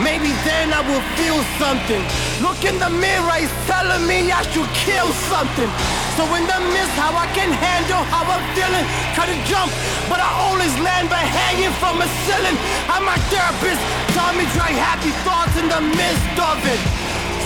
Maybe 0.00 0.32
then 0.48 0.72
I 0.72 0.80
will 0.80 1.04
feel 1.20 1.36
something. 1.60 2.00
Look 2.40 2.64
in 2.64 2.80
the 2.80 2.88
mirror, 2.88 3.36
he's 3.36 3.52
telling 3.68 4.06
me 4.08 4.32
I 4.32 4.40
should 4.48 4.70
kill 4.72 5.12
something. 5.28 5.68
So 6.16 6.24
in 6.36 6.44
the 6.48 6.60
mist, 6.72 6.92
how 6.96 7.12
I 7.12 7.28
can 7.36 7.52
handle 7.52 8.00
how 8.08 8.24
I'm 8.24 8.44
feeling. 8.56 8.86
To 9.22 9.38
jump, 9.46 9.70
but 10.10 10.18
I 10.18 10.26
always 10.50 10.74
land 10.82 11.06
by 11.06 11.22
hanging 11.22 11.70
from 11.78 12.02
a 12.02 12.08
ceiling. 12.26 12.58
I'm 12.90 13.06
my 13.06 13.14
therapist, 13.30 13.78
tell 14.18 14.34
me 14.34 14.42
try 14.50 14.74
happy 14.74 15.14
thoughts 15.22 15.54
in 15.54 15.70
the 15.70 15.78
midst 15.78 16.36
of 16.42 16.58
it. 16.66 16.80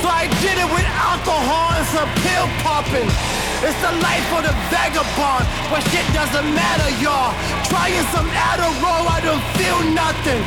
So 0.00 0.08
I 0.08 0.24
did 0.40 0.56
it 0.56 0.64
with 0.72 0.88
alcohol 0.96 1.76
and 1.76 1.84
some 1.92 2.08
pill 2.24 2.48
popping. 2.64 3.04
It's 3.60 3.76
the 3.84 3.92
life 4.00 4.24
of 4.32 4.48
the 4.48 4.56
vagabond, 4.72 5.44
but 5.68 5.84
shit 5.92 6.08
doesn't 6.16 6.48
matter, 6.56 6.88
y'all. 6.96 7.36
Trying 7.68 8.08
some 8.08 8.24
Adderall, 8.32 9.04
I 9.04 9.20
don't 9.20 9.44
feel 9.60 9.84
nothing. 9.92 10.40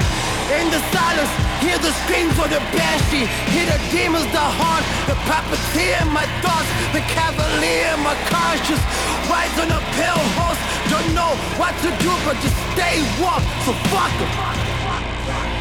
In 0.50 0.66
the 0.72 0.82
silence, 0.90 1.30
hear 1.62 1.78
the 1.78 1.94
screams 2.02 2.34
of 2.42 2.50
the 2.50 2.58
banshee. 2.74 3.30
Hear 3.54 3.70
the 3.70 3.78
demons, 3.94 4.26
the 4.34 4.42
haunt, 4.42 4.82
the 5.06 5.14
puppeteer 5.30 6.02
my 6.10 6.26
thoughts 6.42 6.66
The 6.92 7.02
cavalier 7.14 7.94
my 8.02 8.18
conscience. 8.34 8.82
Rides 9.30 9.58
on 9.62 9.70
a 9.70 9.80
pale 9.94 10.26
horse 10.34 10.62
Don't 10.90 11.14
know 11.14 11.38
what 11.62 11.78
to 11.86 11.90
do 12.02 12.12
but 12.26 12.36
just 12.42 12.58
stay 12.74 12.98
warm. 13.22 13.44
So 13.66 13.74
fuck 13.94 14.14
'em. 14.22 15.59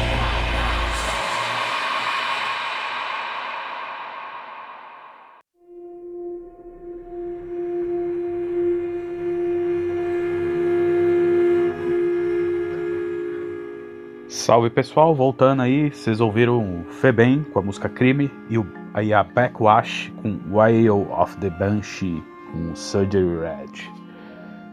Salve 14.39 14.69
pessoal, 14.69 15.13
voltando 15.13 15.61
aí, 15.61 15.91
vocês 15.91 16.21
ouviram 16.21 16.85
Febem 17.01 17.43
com 17.43 17.59
a 17.59 17.61
música 17.61 17.89
Crime 17.89 18.31
e 18.49 18.57
o, 18.57 18.65
aí 18.93 19.13
a 19.13 19.21
Backwash 19.21 20.13
com 20.21 20.39
Wail 20.49 21.11
of 21.11 21.35
the 21.39 21.49
Banshee 21.49 22.23
com 22.49 22.73
Surgery 22.73 23.37
Red. 23.37 23.91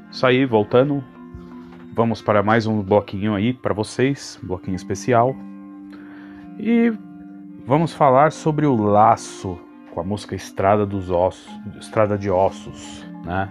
Isso 0.09 0.25
aí, 0.25 0.47
voltando, 0.47 1.03
vamos 1.93 2.23
para 2.23 2.45
mais 2.45 2.65
um 2.65 2.81
bloquinho 2.81 3.35
aí 3.35 3.53
para 3.53 3.75
vocês, 3.75 4.39
um 4.41 4.47
bloquinho 4.47 4.77
especial. 4.77 5.35
E 6.61 6.93
vamos 7.67 7.93
falar 7.93 8.31
sobre 8.31 8.67
o 8.67 8.77
Laço 8.77 9.59
com 9.91 10.01
a 10.01 10.05
música 10.05 10.37
Estrada 10.37 10.87
dos 10.87 11.11
Ossos, 11.11 11.53
Estrada 11.81 12.17
de 12.17 12.31
Ossos, 12.31 13.05
né? 13.25 13.51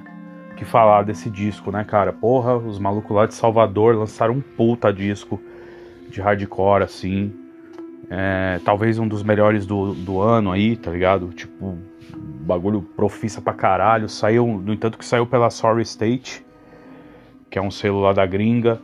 Que 0.56 0.63
falar 0.63 1.04
desse 1.04 1.30
disco, 1.30 1.71
né, 1.71 1.84
cara? 1.84 2.13
Porra, 2.13 2.56
os 2.56 2.80
malucos 2.80 3.13
lá 3.13 3.25
de 3.25 3.34
Salvador 3.34 3.97
lançaram 3.97 4.36
um 4.36 4.41
puta 4.41 4.93
disco 4.93 5.41
de 6.10 6.22
hardcore, 6.22 6.84
assim. 6.84 7.34
É, 8.10 8.60
talvez 8.63 9.00
um 9.00 9.08
dos 9.08 9.24
melhores 9.24 9.65
do, 9.65 9.94
do 9.94 10.22
ano 10.22 10.52
aí, 10.52 10.76
tá 10.76 10.91
ligado? 10.91 11.30
Tipo, 11.30 11.78
bagulho 12.15 12.82
profissa 12.96 13.41
pra 13.41 13.54
caralho. 13.54 14.08
Saiu, 14.08 14.46
no 14.46 14.74
entanto, 14.74 14.98
que 14.98 15.06
saiu 15.06 15.26
pela 15.26 15.50
Sorry 15.50 15.82
State, 15.82 16.46
que 17.50 17.58
é 17.58 17.62
um 17.62 17.72
selo 17.72 18.02
lá 18.02 18.13
da 18.13 18.26
gringa. 18.26 18.80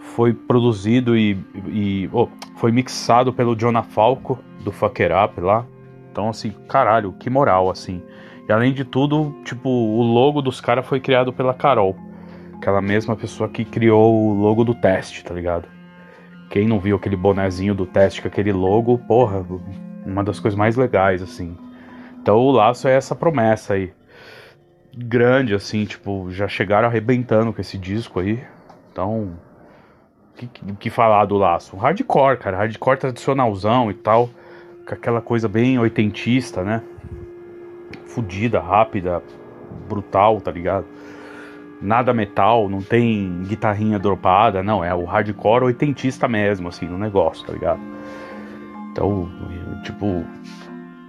Foi 0.00 0.34
produzido 0.34 1.16
e, 1.16 1.38
e 1.68 2.10
oh, 2.12 2.28
foi 2.56 2.70
mixado 2.70 3.32
pelo 3.32 3.56
Jonah 3.56 3.82
Falco, 3.82 4.38
do 4.62 4.70
Fucker 4.70 5.10
Up 5.24 5.40
lá. 5.40 5.64
Então, 6.10 6.28
assim, 6.28 6.52
caralho, 6.68 7.12
que 7.12 7.30
moral, 7.30 7.70
assim. 7.70 8.02
E 8.48 8.52
além 8.52 8.72
de 8.72 8.84
tudo, 8.84 9.34
tipo, 9.44 9.68
o 9.68 10.02
logo 10.02 10.42
dos 10.42 10.60
caras 10.60 10.86
foi 10.86 11.00
criado 11.00 11.32
pela 11.32 11.54
Carol. 11.54 11.96
Aquela 12.54 12.80
mesma 12.80 13.16
pessoa 13.16 13.48
que 13.48 13.64
criou 13.64 14.14
o 14.14 14.34
logo 14.34 14.64
do 14.64 14.74
teste, 14.74 15.24
tá 15.24 15.34
ligado? 15.34 15.66
Quem 16.54 16.68
não 16.68 16.78
viu 16.78 16.94
aquele 16.94 17.16
bonezinho 17.16 17.74
do 17.74 17.84
teste 17.84 18.22
com 18.22 18.28
aquele 18.28 18.52
logo, 18.52 18.96
porra, 18.96 19.44
uma 20.06 20.22
das 20.22 20.38
coisas 20.38 20.56
mais 20.56 20.76
legais, 20.76 21.20
assim. 21.20 21.58
Então 22.22 22.36
o 22.36 22.52
laço 22.52 22.86
é 22.86 22.94
essa 22.94 23.12
promessa 23.12 23.74
aí. 23.74 23.92
Grande, 24.96 25.52
assim, 25.52 25.84
tipo, 25.84 26.30
já 26.30 26.46
chegaram 26.46 26.86
arrebentando 26.86 27.52
com 27.52 27.60
esse 27.60 27.76
disco 27.76 28.20
aí. 28.20 28.40
Então, 28.92 29.36
o 30.30 30.36
que, 30.36 30.46
que 30.78 30.90
falar 30.90 31.24
do 31.24 31.36
laço? 31.36 31.76
Hardcore, 31.76 32.38
cara, 32.38 32.56
hardcore 32.56 32.98
tradicionalzão 32.98 33.90
e 33.90 33.94
tal, 33.94 34.30
com 34.86 34.94
aquela 34.94 35.20
coisa 35.20 35.48
bem 35.48 35.76
oitentista, 35.80 36.62
né? 36.62 36.82
Fudida, 38.06 38.60
rápida, 38.60 39.20
brutal, 39.88 40.40
tá 40.40 40.52
ligado? 40.52 40.86
Nada 41.80 42.14
metal, 42.14 42.68
não 42.68 42.80
tem 42.80 43.42
guitarrinha 43.42 43.98
dropada, 43.98 44.62
não, 44.62 44.82
é 44.82 44.94
o 44.94 45.04
hardcore 45.04 45.64
oitentista 45.64 46.26
mesmo, 46.26 46.68
assim, 46.68 46.86
no 46.86 46.96
negócio, 46.96 47.46
tá 47.46 47.52
ligado? 47.52 47.80
Então, 48.90 49.28
tipo, 49.82 50.24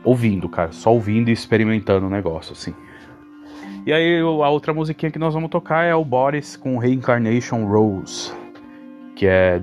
ouvindo, 0.03 0.49
cara, 0.49 0.71
só 0.71 0.91
ouvindo 0.91 1.29
e 1.29 1.31
experimentando 1.31 2.07
o 2.07 2.09
negócio, 2.09 2.53
assim. 2.53 2.73
E 3.85 3.93
aí 3.93 4.19
a 4.19 4.49
outra 4.49 4.73
musiquinha 4.73 5.11
que 5.11 5.19
nós 5.19 5.35
vamos 5.35 5.51
tocar 5.51 5.83
é 5.83 5.93
o 5.93 6.03
Boris 6.03 6.57
com 6.57 6.79
Reincarnation 6.79 7.65
Rose, 7.65 8.33
que 9.15 9.27
é 9.27 9.61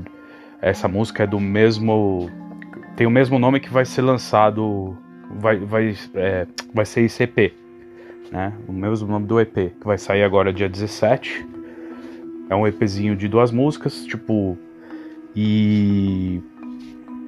essa 0.61 0.87
música 0.87 1.25
é 1.25 1.27
do 1.27 1.41
mesmo 1.41 2.31
tem 2.95 3.05
o 3.05 3.11
mesmo 3.11 3.37
nome 3.37 3.59
que 3.59 3.69
vai 3.69 3.85
ser 3.85 4.03
lançado 4.03 4.97
vai 5.29 5.59
vai 5.59 5.97
é, 6.15 6.47
vai 6.73 6.87
ser 6.87 7.05
ICP, 7.05 7.53
né? 8.33 8.53
O 8.66 8.73
mesmo 8.73 9.07
nome 9.07 9.27
do 9.27 9.38
EP 9.38 9.55
que 9.55 9.85
vai 9.85 9.99
sair 9.99 10.23
agora 10.23 10.53
dia 10.53 10.68
17. 10.68 11.47
É 12.49 12.57
um 12.57 12.66
EPzinho 12.66 13.14
de 13.14 13.29
duas 13.29 13.53
músicas, 13.53 14.05
tipo 14.05 14.59
e 15.37 16.42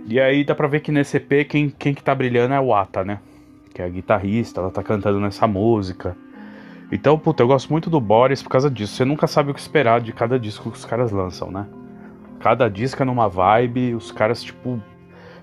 e 0.06 0.18
aí 0.18 0.44
dá 0.44 0.54
pra 0.54 0.66
ver 0.66 0.80
que 0.80 0.90
nesse 0.90 1.18
EP 1.18 1.46
quem, 1.48 1.70
quem 1.70 1.94
que 1.94 2.02
tá 2.02 2.14
brilhando 2.14 2.54
é 2.54 2.60
o 2.60 2.74
Ata, 2.74 3.04
né? 3.04 3.20
Que 3.72 3.82
é 3.82 3.84
a 3.84 3.88
guitarrista, 3.88 4.60
ela 4.60 4.70
tá 4.70 4.82
cantando 4.82 5.20
nessa 5.20 5.46
música. 5.46 6.16
Então, 6.90 7.18
puta, 7.18 7.42
eu 7.42 7.48
gosto 7.48 7.70
muito 7.70 7.90
do 7.90 8.00
Boris 8.00 8.42
por 8.42 8.50
causa 8.50 8.70
disso. 8.70 8.94
Você 8.94 9.04
nunca 9.04 9.26
sabe 9.26 9.50
o 9.50 9.54
que 9.54 9.60
esperar 9.60 10.00
de 10.00 10.12
cada 10.12 10.38
disco 10.38 10.70
que 10.70 10.76
os 10.76 10.84
caras 10.84 11.10
lançam, 11.10 11.50
né? 11.50 11.66
Cada 12.40 12.68
disco 12.68 13.02
é 13.02 13.04
numa 13.06 13.28
vibe, 13.28 13.94
os 13.94 14.12
caras, 14.12 14.42
tipo, 14.42 14.80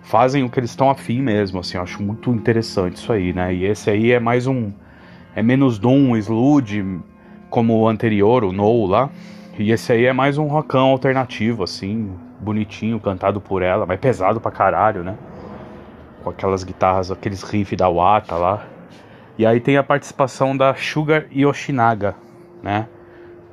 fazem 0.01 0.43
o 0.43 0.49
que 0.49 0.59
eles 0.59 0.69
estão 0.69 0.89
afim 0.89 1.21
mesmo, 1.21 1.59
assim. 1.59 1.77
Eu 1.77 1.83
acho 1.83 2.01
muito 2.01 2.31
interessante 2.31 2.97
isso 2.97 3.11
aí, 3.11 3.33
né? 3.33 3.53
E 3.53 3.65
esse 3.65 3.89
aí 3.89 4.11
é 4.11 4.19
mais 4.19 4.47
um. 4.47 4.71
É 5.33 5.41
menos 5.41 5.79
Doom, 5.79 6.17
Sludge, 6.17 6.99
como 7.49 7.79
o 7.79 7.87
anterior, 7.87 8.43
o 8.43 8.51
No 8.51 8.85
lá. 8.85 9.09
E 9.57 9.71
esse 9.71 9.93
aí 9.93 10.05
é 10.05 10.13
mais 10.13 10.37
um 10.37 10.47
rockão 10.47 10.89
alternativo, 10.89 11.63
assim, 11.63 12.11
bonitinho, 12.39 12.99
cantado 12.99 13.39
por 13.39 13.61
ela, 13.61 13.85
mas 13.85 13.99
pesado 13.99 14.41
pra 14.41 14.51
caralho, 14.51 15.03
né? 15.03 15.15
Com 16.23 16.29
aquelas 16.31 16.63
guitarras, 16.63 17.11
aqueles 17.11 17.43
riffs 17.43 17.77
da 17.77 17.87
Wata 17.87 18.35
lá. 18.35 18.65
E 19.37 19.45
aí 19.45 19.59
tem 19.59 19.77
a 19.77 19.83
participação 19.83 20.55
da 20.55 20.75
Sugar 20.75 21.25
Yoshinaga, 21.33 22.15
né? 22.61 22.87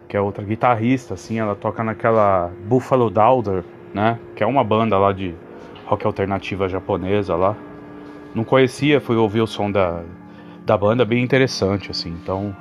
Que 0.08 0.16
é 0.16 0.20
outra 0.20 0.44
guitarrista, 0.44 1.14
assim, 1.14 1.38
ela 1.38 1.54
toca 1.54 1.84
naquela 1.84 2.50
Buffalo 2.66 3.10
Daughter, 3.10 3.62
né? 3.94 4.18
Que 4.34 4.42
é 4.42 4.46
uma 4.46 4.64
banda 4.64 4.98
lá 4.98 5.12
de 5.12 5.34
rock 5.86 6.04
alternativa 6.06 6.68
japonesa 6.68 7.36
lá. 7.36 7.54
Não 8.34 8.42
conhecia, 8.42 9.00
fui 9.00 9.16
ouvir 9.16 9.42
o 9.42 9.46
som 9.46 9.70
da, 9.70 10.02
da 10.68 10.76
banda, 10.76 11.02
bem 11.02 11.24
interessante, 11.24 11.90
assim. 11.90 12.10
Então, 12.10 12.54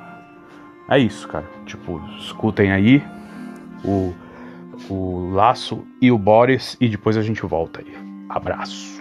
é 0.88 0.98
isso, 0.98 1.28
cara. 1.28 1.44
Tipo, 1.66 2.00
escutem 2.18 2.72
aí 2.72 3.02
o, 3.84 4.14
o 4.88 5.30
Laço 5.34 5.84
e 6.00 6.10
o 6.10 6.16
Boris 6.16 6.74
e 6.80 6.88
depois 6.88 7.18
a 7.18 7.22
gente 7.22 7.44
volta 7.44 7.80
aí. 7.80 7.94
Abraço. 8.30 8.97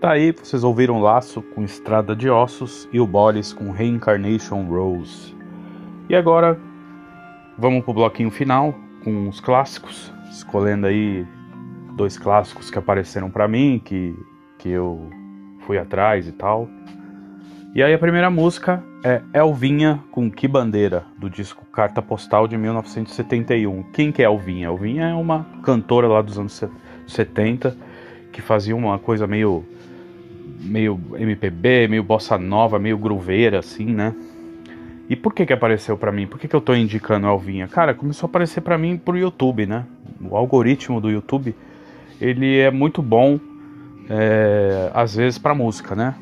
Tá 0.00 0.12
aí, 0.12 0.30
vocês 0.30 0.62
ouviram 0.62 1.00
Laço 1.00 1.42
com 1.42 1.64
Estrada 1.64 2.14
de 2.14 2.30
Ossos 2.30 2.88
e 2.92 3.00
o 3.00 3.06
Boris 3.06 3.52
com 3.52 3.72
Reincarnation 3.72 4.62
Rose. 4.62 5.34
E 6.08 6.14
agora 6.14 6.56
vamos 7.58 7.82
pro 7.82 7.92
bloquinho 7.92 8.30
final 8.30 8.72
com 9.02 9.28
os 9.28 9.40
clássicos, 9.40 10.12
escolhendo 10.30 10.86
aí 10.86 11.26
dois 11.96 12.16
clássicos 12.16 12.70
que 12.70 12.78
apareceram 12.78 13.28
para 13.28 13.48
mim, 13.48 13.82
que, 13.84 14.14
que 14.56 14.68
eu 14.68 15.10
fui 15.66 15.78
atrás 15.78 16.28
e 16.28 16.32
tal. 16.32 16.68
E 17.74 17.82
aí 17.82 17.92
a 17.92 17.98
primeira 17.98 18.30
música 18.30 18.80
é 19.02 19.20
Elvinha 19.34 20.00
com 20.12 20.30
Que 20.30 20.46
Bandeira, 20.46 21.06
do 21.18 21.28
disco 21.28 21.66
Carta 21.72 22.00
Postal 22.00 22.46
de 22.46 22.56
1971. 22.56 23.82
Quem 23.92 24.12
que 24.12 24.22
é 24.22 24.26
Elvinha? 24.26 24.68
Elvinha 24.68 25.06
é 25.06 25.14
uma 25.14 25.44
cantora 25.64 26.06
lá 26.06 26.22
dos 26.22 26.38
anos 26.38 26.62
70 27.04 27.76
que 28.30 28.40
fazia 28.40 28.76
uma 28.76 28.96
coisa 29.00 29.26
meio 29.26 29.64
meio 30.60 31.00
MPB, 31.16 31.88
meio 31.88 32.02
bossa 32.02 32.38
nova, 32.38 32.78
meio 32.78 32.98
grooveira 32.98 33.58
assim, 33.58 33.86
né? 33.86 34.14
E 35.08 35.16
por 35.16 35.32
que 35.32 35.46
que 35.46 35.52
apareceu 35.52 35.96
para 35.96 36.12
mim? 36.12 36.26
Por 36.26 36.38
que 36.38 36.46
que 36.46 36.54
eu 36.54 36.60
tô 36.60 36.74
indicando 36.74 37.26
Elvinha? 37.26 37.66
Cara, 37.66 37.94
começou 37.94 38.26
a 38.26 38.28
aparecer 38.28 38.60
para 38.60 38.76
mim 38.76 38.98
pro 38.98 39.16
YouTube, 39.16 39.66
né? 39.66 39.84
O 40.20 40.36
algoritmo 40.36 41.00
do 41.00 41.10
YouTube, 41.10 41.54
ele 42.20 42.58
é 42.58 42.70
muito 42.70 43.00
bom 43.00 43.40
é, 44.10 44.90
às 44.92 45.16
vezes 45.16 45.38
para 45.38 45.54
música, 45.54 45.94
né? 45.94 46.14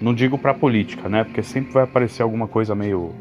Não 0.00 0.12
digo 0.12 0.36
para 0.36 0.52
política, 0.52 1.08
né? 1.08 1.22
Porque 1.22 1.42
sempre 1.42 1.72
vai 1.72 1.84
aparecer 1.84 2.22
alguma 2.22 2.48
coisa 2.48 2.74
meio 2.74 3.14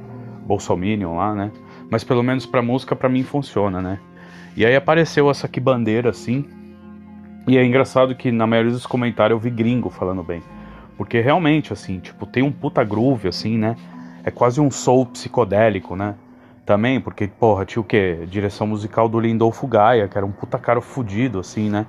bolsominion 0.45 1.15
lá, 1.15 1.35
né? 1.35 1.51
Mas 1.89 2.03
pelo 2.03 2.23
menos 2.23 2.45
para 2.45 2.61
música 2.61 2.95
para 2.95 3.07
mim 3.07 3.23
funciona, 3.23 3.81
né? 3.81 3.99
E 4.57 4.65
aí 4.65 4.75
apareceu 4.75 5.29
essa 5.29 5.45
aqui 5.45 5.59
bandeira 5.59 6.09
assim. 6.09 6.45
E 7.47 7.57
é 7.57 7.63
engraçado 7.63 8.15
que 8.15 8.31
na 8.31 8.47
maioria 8.47 8.71
dos 8.71 8.85
comentários 8.85 9.35
eu 9.35 9.39
vi 9.39 9.49
gringo 9.49 9.89
falando 9.89 10.23
bem. 10.23 10.41
Porque 10.97 11.19
realmente 11.19 11.73
assim, 11.73 11.99
tipo, 11.99 12.25
tem 12.25 12.41
um 12.41 12.51
puta 12.51 12.83
groove 12.83 13.27
assim, 13.27 13.57
né? 13.57 13.75
É 14.23 14.31
quase 14.31 14.59
um 14.59 14.71
soul 14.71 15.05
psicodélico, 15.05 15.95
né? 15.95 16.15
Também, 16.65 16.99
porque, 16.99 17.27
porra, 17.27 17.63
tinha 17.63 17.79
o 17.79 17.83
quê? 17.83 18.25
Direção 18.27 18.65
musical 18.65 19.07
do 19.07 19.19
Lindolfo 19.19 19.67
Gaia, 19.67 20.07
que 20.07 20.17
era 20.17 20.25
um 20.25 20.31
puta 20.31 20.57
cara 20.57 20.81
fudido, 20.81 21.39
assim, 21.39 21.69
né? 21.69 21.85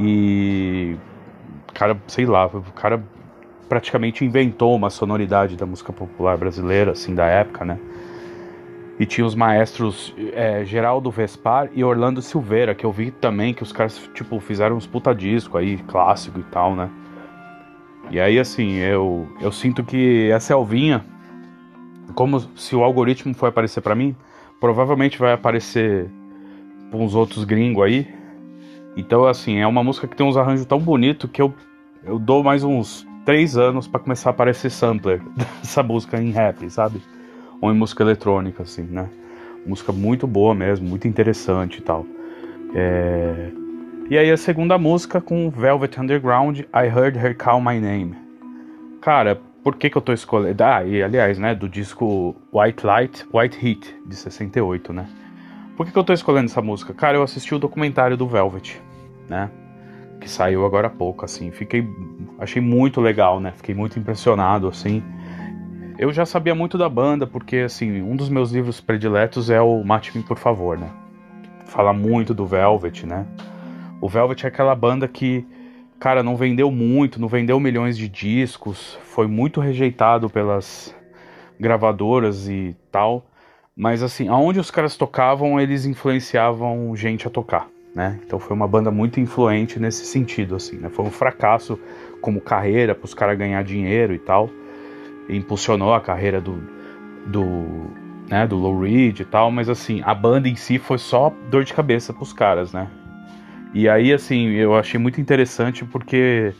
E. 0.00 0.96
Cara, 1.72 1.96
sei 2.08 2.26
lá, 2.26 2.46
o 2.46 2.62
cara 2.74 3.00
praticamente 3.68 4.24
inventou 4.24 4.74
uma 4.74 4.90
sonoridade 4.90 5.56
da 5.56 5.64
música 5.64 5.92
popular 5.92 6.36
brasileira, 6.36 6.90
assim, 6.90 7.14
da 7.14 7.26
época, 7.26 7.64
né? 7.64 7.78
E 9.00 9.06
tinha 9.06 9.26
os 9.26 9.34
maestros 9.34 10.14
é, 10.34 10.62
Geraldo 10.62 11.10
Vespar 11.10 11.70
e 11.72 11.82
Orlando 11.82 12.20
Silveira, 12.20 12.74
que 12.74 12.84
eu 12.84 12.92
vi 12.92 13.10
também 13.10 13.54
que 13.54 13.62
os 13.62 13.72
caras, 13.72 13.98
tipo, 14.12 14.38
fizeram 14.40 14.76
uns 14.76 14.86
puta 14.86 15.14
disco 15.14 15.56
aí, 15.56 15.78
clássico 15.78 16.38
e 16.38 16.42
tal, 16.42 16.76
né? 16.76 16.90
E 18.10 18.20
aí, 18.20 18.38
assim, 18.38 18.74
eu, 18.74 19.26
eu 19.40 19.50
sinto 19.50 19.82
que 19.82 20.28
essa 20.30 20.52
Elvinha, 20.52 21.02
como 22.14 22.40
se 22.54 22.76
o 22.76 22.84
algoritmo 22.84 23.32
for 23.32 23.46
aparecer 23.46 23.80
para 23.80 23.94
mim, 23.94 24.14
provavelmente 24.60 25.18
vai 25.18 25.32
aparecer 25.32 26.10
pra 26.90 26.98
uns 26.98 27.14
outros 27.14 27.44
gringos 27.44 27.82
aí. 27.82 28.06
Então, 28.98 29.24
assim, 29.24 29.60
é 29.60 29.66
uma 29.66 29.82
música 29.82 30.06
que 30.06 30.14
tem 30.14 30.26
uns 30.26 30.36
arranjos 30.36 30.66
tão 30.66 30.78
bonitos 30.78 31.30
que 31.30 31.40
eu, 31.40 31.54
eu 32.04 32.18
dou 32.18 32.44
mais 32.44 32.64
uns 32.64 33.06
três 33.24 33.56
anos 33.56 33.88
para 33.88 34.00
começar 34.00 34.28
a 34.28 34.32
aparecer 34.32 34.70
sampler 34.70 35.22
dessa 35.62 35.82
música 35.82 36.20
em 36.20 36.32
rap, 36.32 36.68
sabe? 36.68 37.00
Ou 37.60 37.72
em 37.72 37.76
música 37.76 38.02
eletrônica, 38.02 38.62
assim, 38.62 38.82
né? 38.82 39.08
Música 39.66 39.92
muito 39.92 40.26
boa 40.26 40.54
mesmo, 40.54 40.88
muito 40.88 41.06
interessante 41.06 41.78
e 41.78 41.82
tal. 41.82 42.06
É... 42.74 43.50
E 44.08 44.18
aí 44.18 44.30
a 44.30 44.36
segunda 44.36 44.76
música 44.78 45.20
com 45.20 45.50
Velvet 45.50 46.00
Underground, 46.00 46.60
I 46.60 46.86
Heard 46.86 47.16
Her 47.16 47.36
Call 47.36 47.60
My 47.60 47.78
Name. 47.78 48.16
Cara, 49.00 49.40
por 49.62 49.76
que 49.76 49.90
que 49.90 49.96
eu 49.96 50.02
tô 50.02 50.12
escolhendo? 50.12 50.62
Ah, 50.64 50.84
e 50.84 51.02
aliás, 51.02 51.38
né, 51.38 51.54
do 51.54 51.68
disco 51.68 52.34
White 52.52 52.84
Light, 52.84 53.26
White 53.32 53.64
Heat, 53.64 53.96
de 54.06 54.16
68, 54.16 54.92
né? 54.92 55.06
Por 55.76 55.86
que 55.86 55.92
que 55.92 55.98
eu 55.98 56.04
tô 56.04 56.12
escolhendo 56.12 56.46
essa 56.46 56.60
música? 56.60 56.92
Cara, 56.92 57.16
eu 57.16 57.22
assisti 57.22 57.54
o 57.54 57.58
documentário 57.58 58.16
do 58.16 58.26
Velvet, 58.26 58.80
né? 59.28 59.50
que 60.20 60.30
saiu 60.30 60.64
agora 60.64 60.86
há 60.86 60.90
pouco, 60.90 61.24
assim. 61.24 61.50
Fiquei, 61.50 61.88
achei 62.38 62.60
muito 62.60 63.00
legal, 63.00 63.40
né? 63.40 63.52
Fiquei 63.56 63.74
muito 63.74 63.98
impressionado, 63.98 64.68
assim. 64.68 65.02
Eu 66.00 66.10
já 66.14 66.24
sabia 66.24 66.54
muito 66.54 66.78
da 66.78 66.88
banda, 66.88 67.26
porque, 67.26 67.58
assim, 67.58 68.00
um 68.00 68.16
dos 68.16 68.30
meus 68.30 68.50
livros 68.50 68.80
prediletos 68.80 69.50
é 69.50 69.60
o 69.60 69.84
Mate-me, 69.84 70.24
por 70.24 70.38
favor, 70.38 70.78
né? 70.78 70.88
Fala 71.66 71.92
muito 71.92 72.32
do 72.32 72.46
Velvet, 72.46 73.04
né? 73.04 73.26
O 74.00 74.08
Velvet 74.08 74.42
é 74.44 74.48
aquela 74.48 74.74
banda 74.74 75.06
que, 75.06 75.46
cara, 75.98 76.22
não 76.22 76.36
vendeu 76.36 76.70
muito, 76.70 77.20
não 77.20 77.28
vendeu 77.28 77.60
milhões 77.60 77.98
de 77.98 78.08
discos, 78.08 78.98
foi 79.02 79.26
muito 79.26 79.60
rejeitado 79.60 80.30
pelas 80.30 80.96
gravadoras 81.60 82.48
e 82.48 82.74
tal. 82.90 83.26
Mas, 83.76 84.02
assim, 84.02 84.26
aonde 84.26 84.58
os 84.58 84.70
caras 84.70 84.96
tocavam, 84.96 85.60
eles 85.60 85.84
influenciavam 85.84 86.96
gente 86.96 87.26
a 87.26 87.30
tocar 87.30 87.68
né? 87.94 88.20
Então 88.24 88.38
foi 88.38 88.54
uma 88.54 88.68
banda 88.68 88.90
muito 88.90 89.20
influente 89.20 89.80
nesse 89.80 90.04
sentido, 90.06 90.54
assim, 90.54 90.76
né? 90.76 90.88
Foi 90.88 91.04
um 91.04 91.10
fracasso 91.10 91.78
como 92.20 92.40
carreira 92.40 92.94
para 92.94 93.04
os 93.04 93.14
caras 93.14 93.36
ganhar 93.36 93.62
dinheiro 93.64 94.14
e 94.14 94.18
tal. 94.18 94.48
Impulsionou 95.30 95.94
a 95.94 96.00
carreira 96.00 96.40
do, 96.40 96.62
do, 97.26 97.90
né, 98.28 98.46
do 98.46 98.56
Low 98.56 98.80
Reed 98.80 99.20
e 99.20 99.24
tal, 99.24 99.50
mas 99.50 99.68
assim, 99.68 100.02
a 100.04 100.14
banda 100.14 100.48
em 100.48 100.56
si 100.56 100.78
foi 100.78 100.98
só 100.98 101.32
dor 101.50 101.64
de 101.64 101.72
cabeça 101.72 102.12
para 102.12 102.22
os 102.22 102.32
caras, 102.32 102.72
né? 102.72 102.88
E 103.72 103.88
aí, 103.88 104.12
assim, 104.12 104.48
eu 104.50 104.74
achei 104.74 104.98
muito 104.98 105.20
interessante 105.20 105.84
porque 105.84 106.52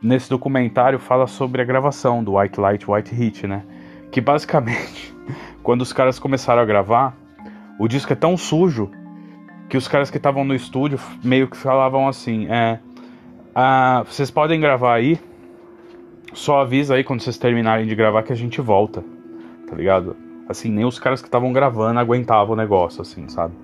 nesse 0.00 0.30
documentário 0.30 0.98
fala 0.98 1.26
sobre 1.26 1.62
a 1.62 1.64
gravação 1.64 2.22
do 2.22 2.36
White 2.36 2.60
Light, 2.60 2.90
White 2.90 3.14
Heat, 3.14 3.46
né? 3.46 3.62
Que 4.10 4.20
basicamente, 4.20 5.14
quando 5.62 5.82
os 5.82 5.92
caras 5.92 6.18
começaram 6.18 6.62
a 6.62 6.64
gravar, 6.64 7.16
o 7.78 7.88
disco 7.88 8.12
é 8.12 8.16
tão 8.16 8.36
sujo 8.36 8.90
que 9.68 9.76
os 9.76 9.88
caras 9.88 10.10
que 10.10 10.16
estavam 10.16 10.44
no 10.44 10.54
estúdio 10.54 10.98
meio 11.24 11.48
que 11.48 11.56
falavam 11.56 12.06
assim: 12.06 12.46
é, 12.48 12.78
ah, 13.54 14.04
vocês 14.06 14.30
podem 14.30 14.60
gravar 14.60 14.94
aí, 14.94 15.18
só 16.32 16.60
avisa 16.60 16.94
aí 16.94 17.04
quando 17.04 17.20
vocês 17.20 17.38
terminarem 17.38 17.86
de 17.86 17.94
gravar 17.94 18.22
que 18.22 18.32
a 18.32 18.36
gente 18.36 18.60
volta, 18.60 19.04
tá 19.68 19.76
ligado? 19.76 20.16
Assim, 20.48 20.70
nem 20.70 20.84
os 20.84 20.98
caras 20.98 21.20
que 21.20 21.28
estavam 21.28 21.52
gravando 21.52 21.98
aguentavam 21.98 22.54
o 22.54 22.56
negócio, 22.56 23.02
assim, 23.02 23.28
sabe? 23.28 23.54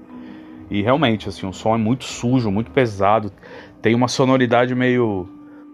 E 0.71 0.83
realmente, 0.83 1.29
assim, 1.29 1.47
o 1.47 1.53
som 1.53 1.75
é 1.75 1.79
muito 1.79 2.05
sujo, 2.05 2.51
muito 2.51 2.71
pesado, 2.71 3.33
tem 3.81 3.95
uma 3.95 4.09
sonoridade 4.09 4.75
meio. 4.75 5.29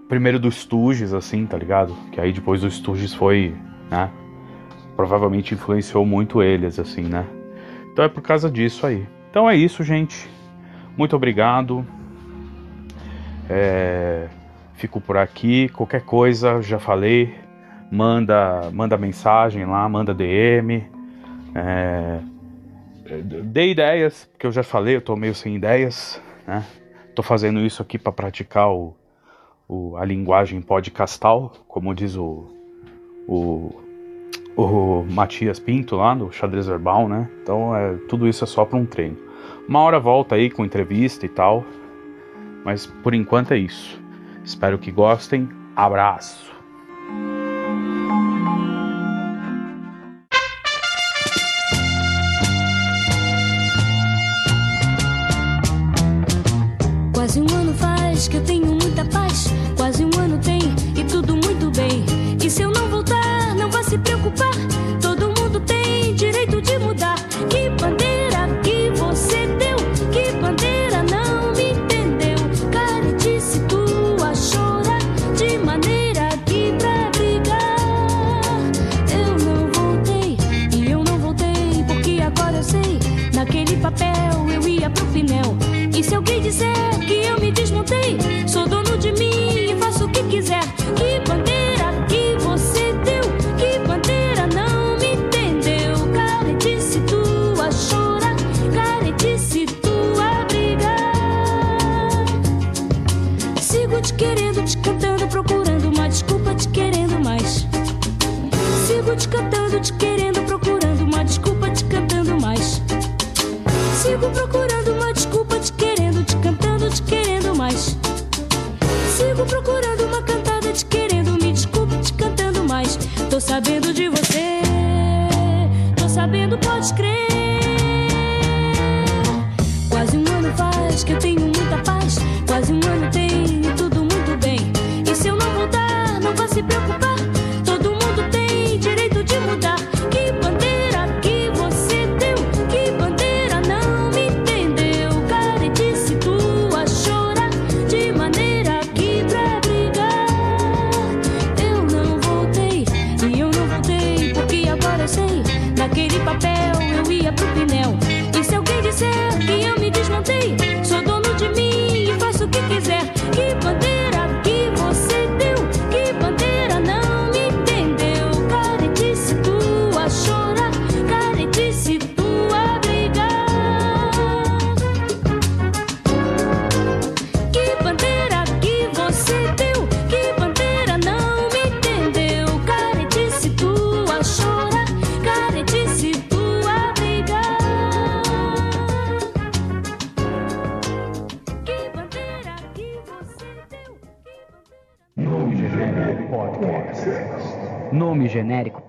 Primeiro 0.09 0.39
do 0.39 0.51
Stooges, 0.51 1.15
assim, 1.15 1.47
tá 1.47 1.57
ligado? 1.57 1.97
Que 2.13 2.21
aí 2.21 2.31
depois 2.31 2.61
do 2.61 2.71
Stooges 2.71 3.15
foi, 3.15 3.55
né? 3.91 4.11
Provavelmente 4.95 5.55
influenciou 5.55 6.05
muito 6.05 6.43
eles, 6.43 6.79
assim, 6.79 7.05
né? 7.05 7.25
Então 7.91 8.05
é 8.05 8.09
por 8.09 8.21
causa 8.21 8.51
disso 8.51 8.87
aí. 8.87 9.07
Então 9.31 9.49
é 9.49 9.57
isso, 9.57 9.83
gente. 9.83 10.29
Muito 10.97 11.17
obrigado. 11.17 11.85
É, 13.49 14.29
fico 14.75 15.01
por 15.01 15.17
aqui. 15.17 15.69
Qualquer 15.71 16.03
coisa, 16.03 16.61
já 16.63 16.79
falei. 16.79 17.35
Manda, 17.91 18.71
manda 18.73 18.97
mensagem 18.97 19.65
lá, 19.65 19.89
manda 19.89 20.15
DM. 20.15 20.85
É, 21.55 22.19
dê 23.45 23.71
ideias, 23.71 24.29
porque 24.33 24.47
eu 24.47 24.53
já 24.53 24.63
falei, 24.63 24.97
eu 24.97 25.01
tô 25.01 25.15
meio 25.15 25.35
sem 25.35 25.55
ideias, 25.57 26.21
né? 26.47 26.65
Tô 27.15 27.23
fazendo 27.23 27.61
isso 27.61 27.81
aqui 27.81 27.99
para 27.99 28.11
praticar 28.11 28.71
o, 28.71 28.97
o, 29.69 29.97
a 29.97 30.05
linguagem 30.05 30.61
podcastal, 30.61 31.53
como 31.69 31.95
diz 31.95 32.17
o, 32.17 32.51
o 33.29 33.85
o 34.57 35.05
Matias 35.11 35.59
Pinto 35.59 35.97
lá 35.97 36.15
no 36.15 36.33
Xadrez 36.33 36.67
Verbal, 36.67 37.09
né? 37.09 37.29
Então 37.43 37.75
é, 37.75 37.95
tudo 38.09 38.29
isso 38.29 38.45
é 38.45 38.47
só 38.47 38.65
para 38.65 38.79
um 38.79 38.87
treino. 38.87 39.19
Uma 39.69 39.81
hora 39.81 39.99
volta 39.99 40.37
aí 40.37 40.51
com 40.51 40.65
entrevista 40.65 41.27
e 41.27 41.29
tal. 41.29 41.65
Mas 42.65 42.87
por 42.87 43.15
enquanto 43.15 43.53
é 43.53 43.59
isso. 43.59 44.03
Espero 44.45 44.79
que 44.79 44.91
gostem. 44.91 45.49
Abraço. 45.75 46.54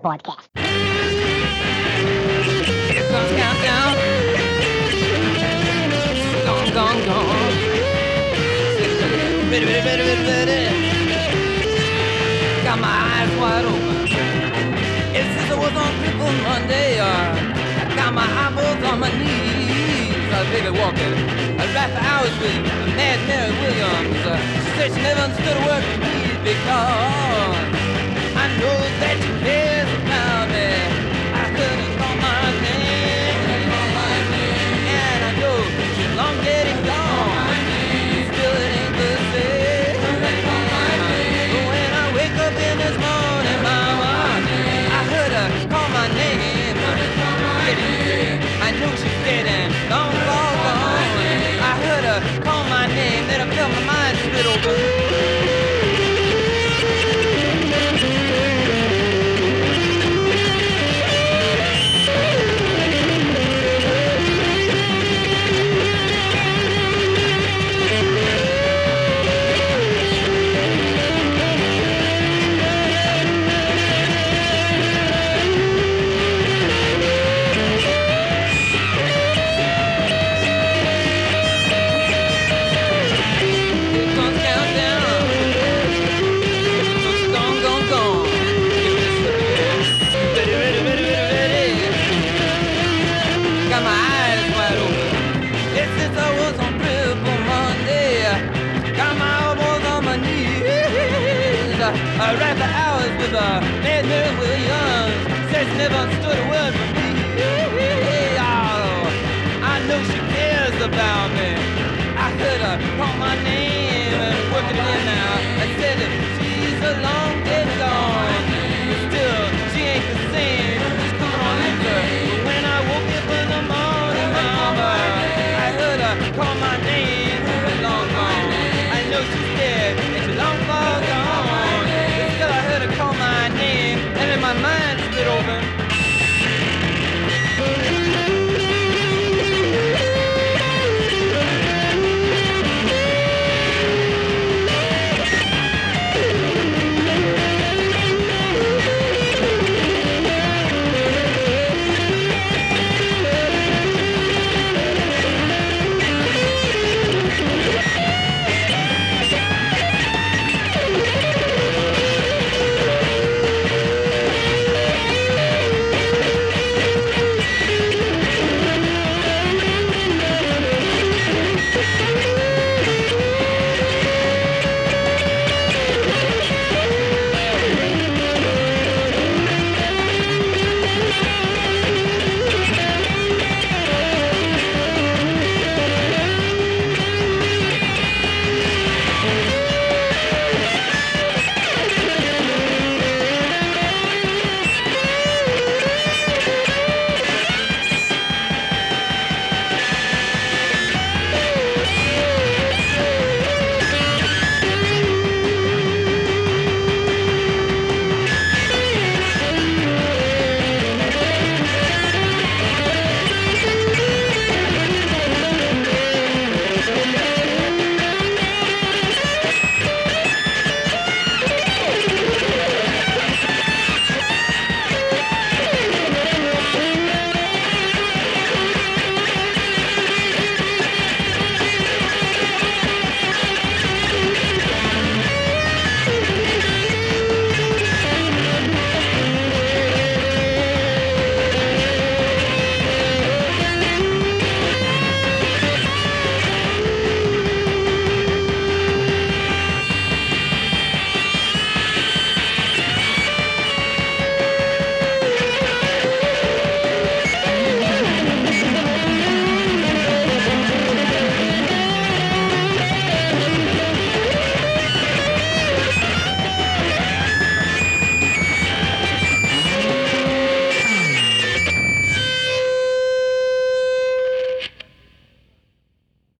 Podcast. 0.06 0.35